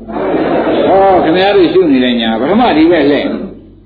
[0.87, 3.27] ဟောခင်ဗျားတို့ရှုနေတဲ့ညာပထမဒီဘက်လှည့်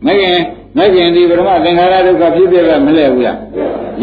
[0.06, 0.38] မကင်
[0.78, 3.40] မကင်ဒီပထမသင်္ခါရဒုက္ခဖြစ်ဖြစ်ပဲမလဲဘူးလား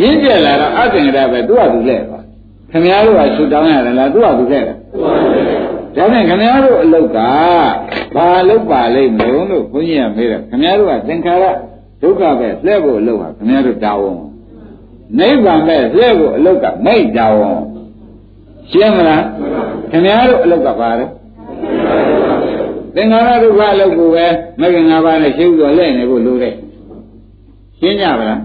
[0.00, 2.18] ရင်းကျက်လာတော့အသင်္ခါရပဲသူ့ဟာသူလဲပါ
[2.70, 4.76] ခင်ဗျားတို့ကဆူတောင်းရတယ်လားသူ့ဟာသူလဲတယ်
[5.96, 7.18] ဒါနဲ့ခင်ဗျားတို့အလုတ်က
[8.14, 11.44] ဘာလုတ်ပါလိမ့်မလို့လို့ဘုန်းကြီးကမေးတယ်ခင်ဗျားတို့ကသင်္ခါရ
[12.02, 14.16] ဒုက္ခပဲလှဲ့ဖို့အလုတ်ဟာခင်ဗျားတို့တာဝန်
[15.18, 17.60] နိဗ္ဗာန်ပဲလှည့်ဖို့အလုတ်ကမိတ်တာဝန်
[18.70, 19.24] ရှင်းမလား
[19.90, 21.10] ခင်ဗျားတို့အလုတ်ကပါတော့
[22.94, 24.26] သင်္ခါရဒုက္ခအလုတ်ကိုပဲ
[24.60, 26.54] မဂ္ဂင်၅ပါးနဲ့ရှင်းဥစွာလှည့်နေဖို့လိုတယ်
[27.80, 28.40] ရှင်းကြပါလား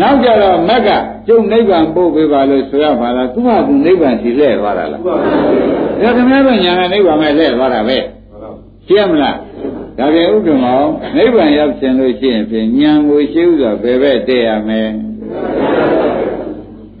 [0.00, 0.90] နောက်ကြတော့မက်က
[1.26, 5.14] ကျုပ်နိဗ္ဗာန်ပို့ပေးပါလို့ဆိုရပါလားသူ့ဟာသူနိဗ္ဗာန်စီလှည့်သွားတာလားဒါ
[6.16, 7.98] ခင်ဗျားတို့ညာနဲ့နိဗ္ဗာန်ပဲလှည့်သွားတာပဲ
[8.86, 9.36] ရှင်းမလား
[9.98, 10.80] ဒါပြန်ဥပ္ပမော
[11.16, 14.82] နိဗ္ဗာန်ရောက်ခြင်းလို့ရှိရင်ဖြင့်ဉာဏ်ကိုရှင်းဥစွာဘယ်ဘက်တည့်ရမလဲ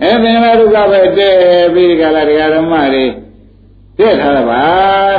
[0.04, 1.36] အဲသင်္ခါရဒုက္ခပဲတည့်
[1.74, 3.06] ပြီးကြလားတရားဓမ္မတွေ
[3.98, 4.62] တည့်ထားတာပါ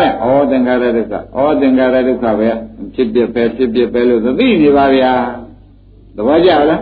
[0.02, 2.50] တဲ့ဩသင်္ခါရဒုက္ခဩသင်္ခါရဒုက္ခပဲ
[2.94, 5.14] ဖြစ်ဖြစ်ပဲဖြစ်ဖြစ်ပဲလို့သိနေပါဗျာ
[6.16, 6.82] သဘောကျလား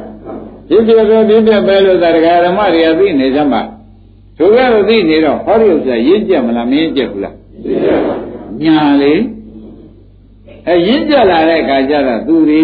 [0.70, 3.62] ဖြစ်ဖြစ်ပဲဖြစ်ဖြစ်ပဲလို့တရားဓမ္မတွေကသိနေကြမှာ
[4.38, 7.36] သူကလို့သိနေတော့ဟောဒီဥစ္စာရင့်ကြက်မလားမရင့်ကြက်ဘူးလား
[8.64, 9.14] ညာလေ
[10.68, 12.62] အဲရင့်ကြက်လာတဲ့အခါကျတော့သူဒီ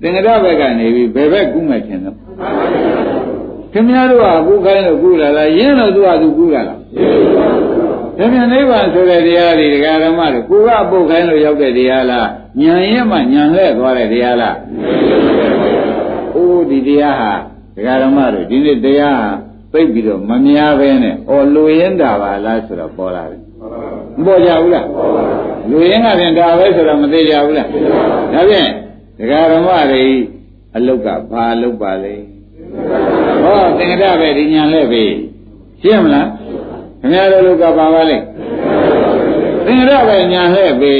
[0.00, 2.16] သင်္ကရဘက်ကနေပြီးဘယ်ဘက်ကူးမှထင်တော့
[3.76, 6.78] ခင်ဗျားတို့ကကူးခိုင်းလို့ကူးလာလားရင်းလို့သူကသူကူးလာလား
[8.18, 12.26] ဒါပြန်နိဗ္ဗာန်ဆိုတဲ့တရားတွေဒကာဓမ္မတွေကိုကပုတ်ခိုင်းလို့ရောက်တဲ့တရားလား
[12.60, 14.56] ဉာဏ်ရင်မှဉာဏ်လဲသွားတဲ့တရားလား
[16.34, 17.32] အိုးဒီတရားဟာ
[17.76, 19.28] ဒကာဓမ္မတို့ဒီနေ့တရားဟာ
[19.72, 23.40] သိပြီးတော့မများပဲနဲ့ဩလူရင်းတာပါလားဆိုတော့ပေါ်လာတယ်
[24.18, 24.86] မပေါ်ကြဘူးလား
[25.70, 27.68] လူရင်းကပြန်ဒါပဲဆိုတော့မသေးကြဘူးလား
[28.32, 28.70] ဒါဖြင့်
[29.18, 30.04] ဒကာဓမ္မတွေ
[30.76, 32.14] အလုတ်ကဘာအလုတ်ပါလဲ
[33.44, 35.04] ဟောသင်္ကတပဲဒီညာလဲပြီ
[35.82, 36.28] ရှင်းမလား
[37.00, 38.18] ခင်ဗျားတို့လောကပါပါလေ
[39.66, 40.94] သင်္ကတပဲညာလဲပြီ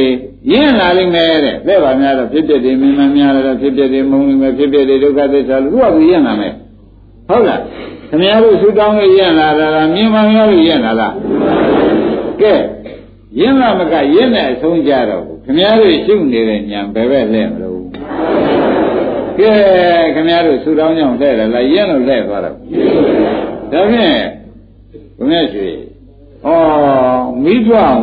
[0.50, 6.54] ရင်းလာလိမ့်မယ်တဲ့လက်ပါများတော့ဖြစ်ဖြစ်ဒီမင်းမများတော့ဖြစ်ဖြစ်ဒီမုံလိမ့်မယ်ဖြစ်ဖြစ်ဒီဒုက္ခသစ္စာလို့သူကသူရင်းလာမယ်
[7.28, 7.60] ဟုတ်လား
[8.08, 11.14] ခင်ဗျားတို့ဆူတောင်းလို့ရင်းလာတာလားမြင်မှန်များလို့ရင်းလာလား
[12.40, 12.54] ကဲ
[13.40, 17.73] ရင်းလာမကရင်းတဲ့အဆုံးကြတော့ခင်ဗျားတို့ရှုနေတဲ့ညာဘယ်ဘက်လဲမလို့
[19.38, 19.50] ကဲ
[20.14, 22.54] ခင်ဗျားတို့ဆူတောင်းကြောင့်လဲတယ်လားရင်းလို့လဲသွားတော့
[23.72, 24.18] ဒါဖြင့်
[25.18, 25.66] ဘုရားရှိ
[26.46, 26.50] ဩ
[27.44, 28.02] မိထွအောင်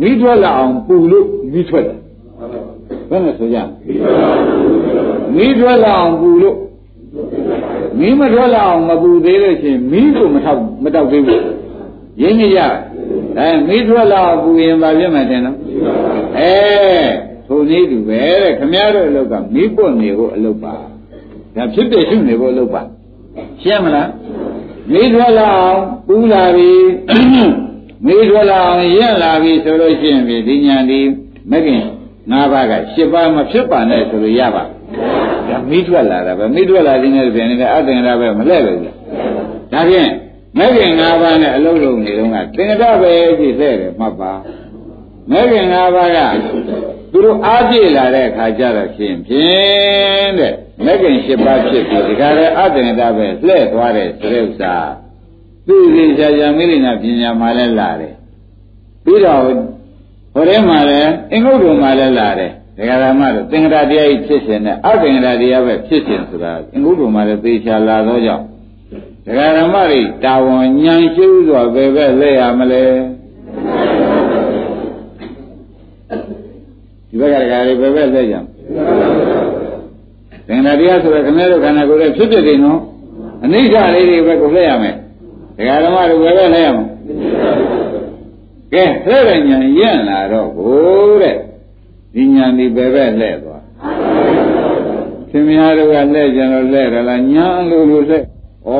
[0.00, 1.98] မိထွက်လာအောင်ပူလို့မိထွက်တယ်
[3.10, 3.58] ဘယ်နဲ့ဆိုကြ
[5.36, 6.56] မိထွက်လာအောင်ပူလို့
[7.98, 11.44] မိမထွက်လာအောင်မပူသေးလို့ရှိရင်မိကိုမထောက်မတောက်သေးဘူး
[12.20, 12.58] ရင်းနေရ
[13.38, 15.56] အဲမိထွက်လာအောင်ပူရင်ဘာဖြစ်မှတင်တော့
[16.38, 16.54] အဲ
[17.52, 20.74] ထိုနည်းတူပဲတဲ့ခမည်းတော်အလုပ်ကမိပွတ်နေဖို့အလုပ်ပါ
[21.56, 22.82] ဒါဖြစ်ဖြစ်ရှိနေဖို့အလုပ်ပါ
[23.62, 24.10] ရှင်းမလား
[24.92, 26.72] မိထွက်လာအောင်ပူလာပြီ
[28.06, 31.00] မိထွက်လာအောင်ရင့်လာပြီဆိုလို့ရှိရင်ဒီညာဒီ
[31.50, 31.82] မကင်
[32.32, 34.64] ၅ပါးက၈ပါးမဖြစ်ပါနဲ့ဆိုလို့ရပါ
[35.48, 40.10] ဒါမိထွက်လာတာပဲမိထွက်လာခြင်းနဲ့ပြင်နေတဲ့အသင်္ကရပဲမလဲလို့ဒါဖြင့်
[40.58, 44.32] မကင်၅ပါးနဲ့အလုံးလုံးနေတော့ကသင်္ကရပဲကြည့်တဲ့တယ်မှတ်ပါ
[45.30, 46.18] မကင်၅ပါးက
[47.12, 50.54] သူတို့အားပြည့်လာတဲ့အခါကျတော့ရှင်ဖြင့်တဲ့
[50.84, 54.74] မကင်၈ပါးဖြစ်ပြီးဒီကရဲအသင်္ကရပဲလှည့်သွားတဲ့ဆိုတဲ့ဥစ္စာ
[55.66, 58.14] သိသိချာချာမိလိနာပညာမှလည်းလာတယ်
[59.04, 59.40] ပြီးတော့
[60.34, 68.44] ဟိုထဲမှာလည်းအင်္ဂုတ္တမှာလည်းလာတယ်ဒကာရမတို့သင်္ကရာတရားကြီးဖြစ်ရှင်နဲ့အသင်္ကရာတရားပဲဖြစ်ရှင်ဆိုတာအင်္ဂုတ္တမှာလည်းသေချာလာသောကြောင့်
[69.26, 72.82] ဒကာရမတွေတာဝန်ညံရှိဥစွာပဲပဲလဲရမလဲ
[77.10, 78.34] ဒီဘက်ကဒကာတွေပဲပဲလဲကြ
[80.46, 82.80] သင်္ကရာတရားဆိုတော့ခင်ဗျားတို့ခန္ဓာကိုယ်ရဲ့ဖြစ်ဖြစ်နေနော်
[83.44, 84.94] အနိစ္စလေးတွေပဲကိုလဲရမယ်
[85.56, 86.86] ဒကာဓမ္မတို့ပဲပဲလဲရမယ်
[88.72, 91.36] ကဲလှဲ့တဲ့ညာရင့်လာတော့ကိုတဲ့
[92.14, 93.62] ဒီညာဒီပဲပဲလှဲ့သွား
[95.30, 98.72] ခင်ဗျားတို့ကလှဲ့ကြတော့လှဲ့ရလားညာလို့လို့လှဲ့ဩ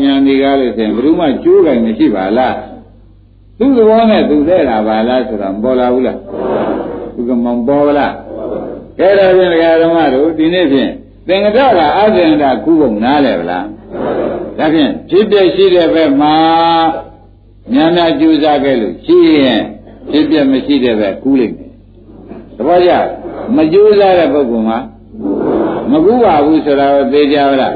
[0.00, 2.56] ညာဒီကားလို့ဆိုရင်ဘယ်သူမှကျိုးကင်မရှိပါလား
[3.58, 6.18] သူ့သဘောနဲ့သူလှဲ့တာပါလားဆိုတော့မပေါ်လာဘူးလား
[7.22, 8.14] သူကမပေါ်လား
[8.98, 10.90] ကဲဒါဖြင့်ဒကာဓမ္မတို့ဒီနေ့ဖြင့်
[11.28, 13.66] သင်္ကတကအသင်္ကတကုဘုံနားလဲဗလား
[14.58, 16.34] ဒါဖြင့်ဖြစ်ပြရှိတဲ့ဘက်မှာ
[17.74, 19.60] ညာနာကြိုးစားခဲ့လို့ရှိရင်
[20.10, 21.70] ဖြစ်ပြမရှိတဲ့ဘက်ကူးလိုက်တယ်
[22.56, 22.92] သဘောကျ
[23.56, 24.78] မကြိုးစားတဲ့ပုဂ္ဂိုလ်မှာ
[25.90, 27.74] မကူပါဘူးဆိုတာကိုသိကြပါလား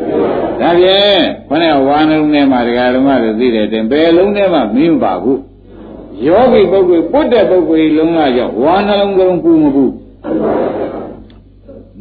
[0.61, 5.40] ဒါဖြင့်ခொနဲ့ဝါနှလုံးထဲမှာဒကာဓမ္မတွေသိတယ်တင်ဘယ်လုံးထဲမှာမင်းပါဘူး
[6.25, 9.85] ယောဂီပုဂ္ဂိုလ်ပုတ်တဲ့ပုဂ္ဂိုလ်လုံးကကြောင့်ဝါနှလုံးကလုံးပူမပူ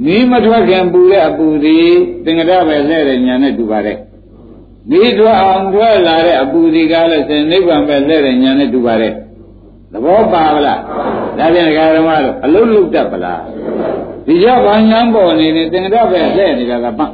[0.04, 1.78] မီးမထွက်ခင်ပူတဲ့အပူဒီ
[2.26, 3.98] သင်္ကတပဲလဲတဲ့ညာနဲ့တူပါတယ်
[4.90, 9.14] မီးထွက်အောင်ထွက်လာတဲ့အပူဒီကားလို့ဆိုရင်နိဗ္ဗာန်ပဲလဲတဲ့ညာနဲ့တူပါတယ်
[9.92, 10.80] သဘောပါဗလား
[11.38, 13.42] ဒါပြန်ဒကာဓမ္မတို့အလုံးလုံးတတ်ပလား
[14.26, 17.12] ဒီကြောင့်ဘာညာပေါ်နေနေသင်္ကတပဲလဲနေတာကပတ်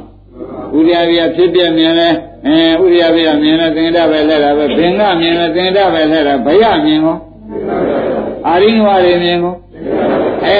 [0.76, 2.08] ဥရိယပြဖြစ်ပြမြင်လဲ
[2.46, 7.16] အဲဥရိယပြမြင်လဲသင်္ကတပဲလဲတာပဲဘင်္ဂမြင်လဲသင်္ကတပဲလဲတာဘယမြင်ကော
[8.48, 9.54] အာရိနဝတွေမြင်ကော
[10.44, 10.58] အဲ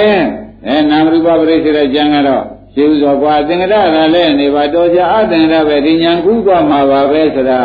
[0.67, 2.43] အဲနာမရူပပရိစ္ဆေတဲ့ကျမ်းကတော့
[2.75, 7.59] ရှင်းဆိုကွာသင်္ကတကလည်းနေပါတော့ကြအသင်္ကတပဲဒီညာကူးသွားမှာပါပဲဆိုတာ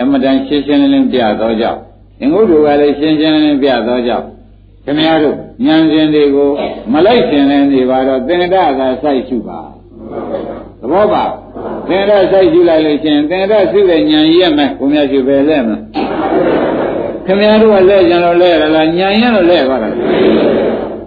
[0.00, 1.80] အမတန်ရှင်းရှင်းလင်းလင်းပြတော့ကြောင့်
[2.18, 4.26] သင်္ကုတ္တကလည်းရှင်းရှင်းလင်းလင်းပြတော့ကြောင့်
[4.84, 6.50] ခင်ဗျားတို့ဉာဏ်ရှင်တွေကို
[6.92, 9.60] မလိုက်ရှင်လည်းနေပါတော့သင်္ကတကစိုက်ရှုပါ
[10.82, 11.24] သဘောပါ
[11.88, 15.80] သင်္ကတစိုက်ရှုလိုက်လို့ရှင်သင်္ကတစုတဲ့ဉာဏ်ရည်မဲ့ကိုမြတ်ရှိပဲလဲမယ်
[17.26, 19.92] ခင်ဗျားတို့ကလဲကြံလို့လဲရလားဉာဏ်ရလို့လဲပါလား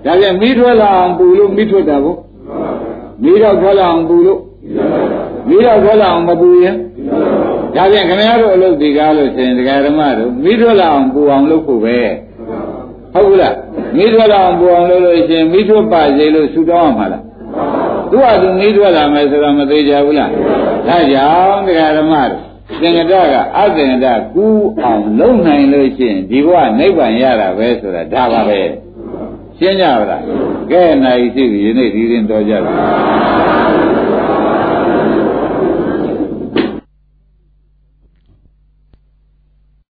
[0.05, 2.11] ဒါပြန်မိထွက်လာအောင်ပူလို့မိထွက်တာဘု
[3.23, 4.39] မိတော့ထွက်လာအောင်ပူလို့
[5.49, 6.75] မိတော့ထွက်လာအောင်မပူရင်
[7.75, 11.99] ဒါပြန်ခင်ဗျားတို့အလုပ်ဒီကားလို့ဆိုရင်ဒကာဓမ္မတို့မိထွက်လာအောင်ပူအောင်လုပ်ဖို့ပဲ
[13.13, 13.55] ဟုတ်ဘူးလား
[13.97, 17.23] မိထွက်လာအောင်ပူအောင်လုပ်လို့ရှိရင်မိထွက်ပါစေလို့ဆူတောင်းရမှာလား
[18.11, 20.29] သူကသူမိထွက်လာမယ်ဆိုတော့မသေးကြဘူးလား
[20.87, 22.45] ဒါကြောင့်ဒကာဓမ္မတို့
[22.81, 28.61] သင်္ကတကအသင်္ကတကူးအောင်လုပ်နိုင်လို့ရှိရင်ဒီဘဝနိဗ္ဗာန်ရတာပဲဆိုတာဒါပါပဲ
[29.57, 30.23] ရှင်းကြပါလား
[30.71, 32.73] ကဲနိုင်ရှိပြီယနေ့ဒီရင်တော်ကြပြီ